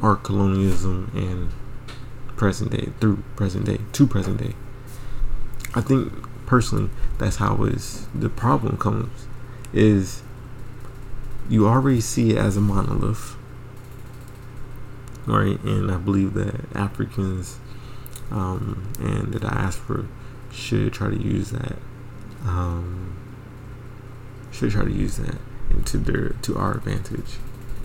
art 0.01 0.23
colonialism 0.23 1.11
and 1.15 1.51
present 2.35 2.71
day 2.71 2.89
through 2.99 3.23
present 3.35 3.65
day 3.65 3.79
to 3.93 4.05
present 4.05 4.37
day. 4.37 4.53
I 5.73 5.81
think 5.81 6.11
personally, 6.45 6.89
that's 7.17 7.37
how 7.37 7.63
is 7.63 8.07
the 8.13 8.29
problem 8.29 8.77
comes 8.77 9.27
is 9.73 10.21
you 11.49 11.67
already 11.67 12.01
see 12.01 12.31
it 12.31 12.37
as 12.37 12.57
a 12.57 12.61
monolith, 12.61 13.35
right? 15.25 15.59
And 15.63 15.91
I 15.91 15.97
believe 15.97 16.33
that 16.33 16.75
Africans 16.75 17.59
um, 18.31 18.91
and 18.99 19.33
the 19.33 19.39
diaspora 19.39 20.05
should 20.51 20.93
try 20.93 21.09
to 21.09 21.17
use 21.17 21.51
that. 21.51 21.77
Um, 22.43 23.15
should 24.51 24.71
try 24.71 24.85
to 24.85 24.91
use 24.91 25.17
that 25.17 25.37
into 25.69 25.97
their 25.97 26.29
to 26.29 26.57
our 26.57 26.75
advantage, 26.77 27.37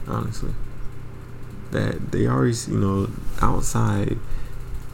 honestly. 0.06 0.54
That 1.70 2.12
they 2.12 2.26
already, 2.26 2.56
you 2.68 2.78
know, 2.78 3.10
outside 3.40 4.18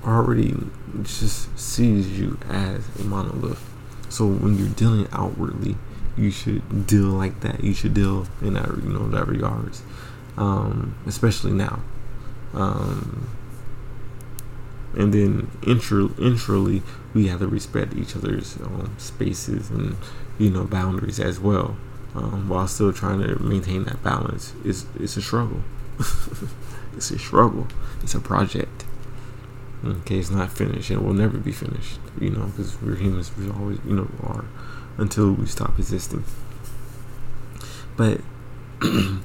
already 0.05 0.57
just 1.03 1.59
sees 1.59 2.19
you 2.19 2.39
as 2.49 2.85
a 3.01 3.05
monolith. 3.05 3.63
So 4.09 4.27
when 4.27 4.57
you're 4.57 4.69
dealing 4.69 5.09
outwardly, 5.13 5.77
you 6.17 6.31
should 6.31 6.87
deal 6.87 7.07
like 7.09 7.41
that. 7.41 7.63
You 7.63 7.75
should 7.75 7.95
deal 7.95 8.27
in 8.41 8.55
that 8.55 8.69
you 8.69 8.91
know 8.91 9.09
that 9.09 9.27
regards, 9.29 9.83
um, 10.37 10.95
especially 11.07 11.53
now. 11.53 11.81
Um, 12.55 13.29
and 14.97 15.13
then 15.13 15.51
intrally 15.67 16.83
we 17.13 17.29
have 17.29 17.41
to 17.41 17.47
respect 17.47 17.95
each 17.95 18.17
other's 18.17 18.57
um, 18.57 18.95
spaces 18.99 19.71
and 19.71 19.97
you 20.39 20.51
know 20.51 20.65
boundaries 20.65 21.21
as 21.21 21.39
well, 21.39 21.77
um, 22.15 22.49
while 22.49 22.67
still 22.67 22.93
trying 22.93 23.23
to 23.23 23.43
maintain 23.43 23.85
that 23.85 24.03
balance. 24.03 24.55
It's 24.65 24.87
it's 24.99 25.17
a 25.17 25.23
struggle. 25.23 25.61
it's 26.97 27.11
a 27.11 27.19
struggle. 27.19 27.67
It's 28.03 28.15
a 28.15 28.21
project. 28.21 28.85
Okay, 29.85 30.19
it's 30.19 30.31
not 30.31 30.51
finished. 30.51 30.91
It 30.91 31.03
will 31.03 31.13
never 31.13 31.39
be 31.39 31.53
finished. 31.53 32.01
You 32.19 32.31
know, 32.31 32.47
because 32.47 32.81
we're 32.81 32.97
humans. 32.97 33.31
We 33.37 33.51
always, 33.51 33.79
you 33.87 33.95
know, 33.95 34.09
are 34.23 34.47
until 34.99 35.33
we 35.33 35.47
stop 35.47 35.79
existing. 35.79 36.25
But 37.97 38.21
and 38.83 39.23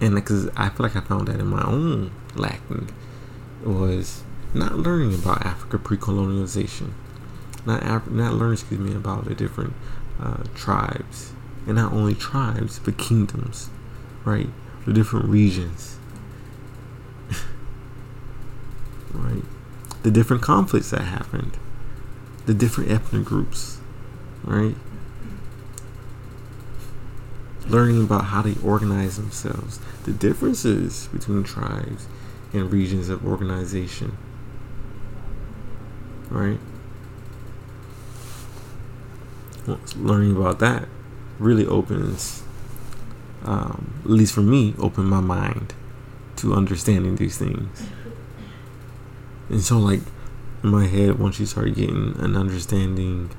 because 0.00 0.48
I 0.56 0.68
feel 0.68 0.86
like 0.86 0.96
I 0.96 1.00
found 1.00 1.28
that 1.28 1.40
in 1.40 1.46
my 1.46 1.62
own 1.62 2.10
lacking 2.34 2.90
was 3.64 4.22
not 4.54 4.76
learning 4.78 5.14
about 5.14 5.44
Africa 5.44 5.78
pre-colonialization, 5.78 6.92
not 7.66 7.82
Af- 7.82 8.10
not 8.10 8.34
learning, 8.34 8.54
excuse 8.54 8.80
me, 8.80 8.94
about 8.94 9.26
the 9.26 9.34
different 9.34 9.74
uh, 10.20 10.44
tribes, 10.54 11.32
and 11.66 11.76
not 11.76 11.92
only 11.92 12.14
tribes 12.14 12.78
but 12.78 12.96
kingdoms, 12.96 13.68
right? 14.24 14.48
The 14.86 14.92
different 14.92 15.26
regions, 15.26 15.98
right? 19.12 19.42
The 20.02 20.10
different 20.10 20.42
conflicts 20.42 20.90
that 20.90 21.02
happened, 21.02 21.58
the 22.46 22.54
different 22.54 22.90
ethnic 22.90 23.24
groups, 23.24 23.80
right? 24.44 24.74
Learning 27.68 28.02
about 28.02 28.26
how 28.26 28.42
they 28.42 28.56
organize 28.64 29.16
themselves, 29.16 29.80
the 30.04 30.12
differences 30.12 31.08
between 31.12 31.44
tribes 31.44 32.06
and 32.52 32.72
regions 32.72 33.08
of 33.08 33.26
organization. 33.26 34.16
Right? 36.30 36.58
learning 39.96 40.36
about 40.36 40.58
that 40.60 40.88
really 41.38 41.66
opens, 41.66 42.42
um, 43.44 44.00
at 44.04 44.10
least 44.10 44.34
for 44.34 44.40
me, 44.40 44.74
open 44.78 45.04
my 45.04 45.20
mind 45.20 45.74
to 46.36 46.54
understanding 46.54 47.16
these 47.16 47.38
things. 47.38 47.82
And 49.48 49.60
so, 49.62 49.78
like, 49.78 50.00
in 50.62 50.70
my 50.70 50.86
head, 50.86 51.18
once 51.18 51.38
you 51.38 51.46
start 51.46 51.74
getting 51.74 52.16
an 52.18 52.36
understanding 52.36 53.30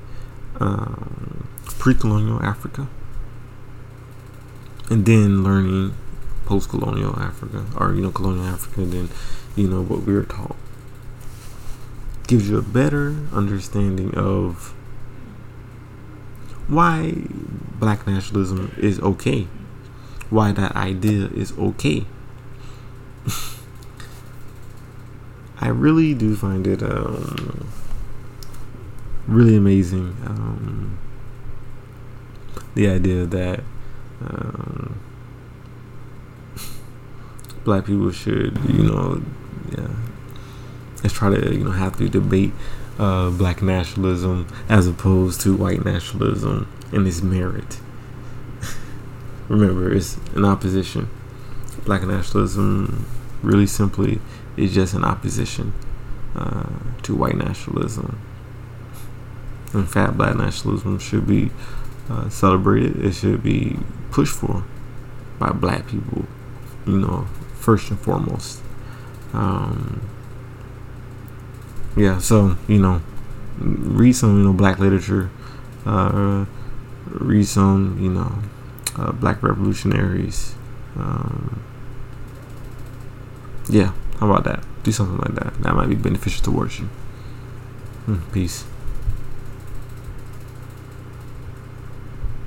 um, 0.58 1.48
pre 1.78 1.94
colonial 1.94 2.42
Africa, 2.42 2.88
and 4.90 5.06
then 5.06 5.42
learning 5.44 5.94
post-colonial 6.44 7.16
Africa 7.18 7.64
or 7.78 7.94
you 7.94 8.02
know 8.02 8.10
colonial 8.10 8.44
Africa 8.46 8.84
then 8.84 9.08
you 9.56 9.68
know 9.68 9.82
what 9.82 10.02
we 10.02 10.12
were 10.12 10.24
taught. 10.24 10.56
Gives 12.26 12.50
you 12.50 12.58
a 12.58 12.62
better 12.62 13.16
understanding 13.32 14.14
of 14.14 14.74
why 16.68 17.14
black 17.78 18.06
nationalism 18.06 18.72
is 18.78 19.00
okay. 19.00 19.48
Why 20.28 20.52
that 20.52 20.76
idea 20.76 21.28
is 21.34 21.52
okay. 21.58 22.06
I 25.60 25.68
really 25.68 26.14
do 26.14 26.36
find 26.36 26.66
it 26.66 26.82
um, 26.82 27.68
really 29.26 29.56
amazing 29.56 30.16
um, 30.26 30.98
the 32.74 32.88
idea 32.88 33.26
that 33.26 33.64
um, 34.20 35.00
black 37.64 37.86
people 37.86 38.10
should, 38.10 38.58
you 38.68 38.82
know, 38.82 39.22
yeah, 39.76 39.88
let's 41.02 41.14
try 41.14 41.34
to, 41.34 41.54
you 41.54 41.64
know, 41.64 41.70
have 41.70 41.96
to 41.98 42.08
debate 42.08 42.52
uh, 42.98 43.30
black 43.30 43.62
nationalism 43.62 44.46
as 44.68 44.86
opposed 44.86 45.40
to 45.40 45.56
white 45.56 45.84
nationalism 45.84 46.68
and 46.92 47.06
its 47.06 47.22
merit. 47.22 47.80
Remember, 49.48 49.92
it's 49.92 50.16
an 50.34 50.44
opposition. 50.44 51.08
Black 51.84 52.02
nationalism, 52.02 53.06
really 53.42 53.66
simply, 53.66 54.20
is 54.56 54.74
just 54.74 54.92
an 54.92 55.04
opposition 55.04 55.72
uh, 56.36 56.68
to 57.02 57.14
white 57.14 57.36
nationalism. 57.36 58.20
In 59.72 59.86
fact, 59.86 60.16
black 60.16 60.36
nationalism 60.36 60.98
should 60.98 61.26
be 61.26 61.50
uh, 62.10 62.28
celebrated. 62.28 63.02
It 63.04 63.12
should 63.12 63.42
be 63.42 63.76
pushed 64.10 64.34
for 64.34 64.64
by 65.38 65.50
black 65.50 65.86
people, 65.86 66.26
you 66.86 66.98
know, 66.98 67.26
first 67.54 67.90
and 67.90 67.98
foremost. 67.98 68.62
Um, 69.32 70.02
yeah, 71.96 72.18
so, 72.18 72.56
you 72.68 72.78
know, 72.78 73.00
read 73.58 74.12
some, 74.12 74.38
you 74.38 74.44
know, 74.44 74.52
black 74.52 74.78
literature, 74.78 75.30
uh, 75.86 76.44
read 77.06 77.46
some, 77.46 77.98
you 78.00 78.10
know, 78.10 78.32
uh, 78.96 79.12
black 79.12 79.42
revolutionaries. 79.42 80.54
Um, 80.96 81.62
yeah, 83.68 83.92
how 84.18 84.30
about 84.30 84.44
that? 84.44 84.64
Do 84.82 84.92
something 84.92 85.18
like 85.18 85.34
that. 85.36 85.54
That 85.62 85.74
might 85.74 85.88
be 85.88 85.94
beneficial 85.94 86.42
towards 86.42 86.80
you. 86.80 86.88
Mm, 88.06 88.32
peace. 88.32 88.64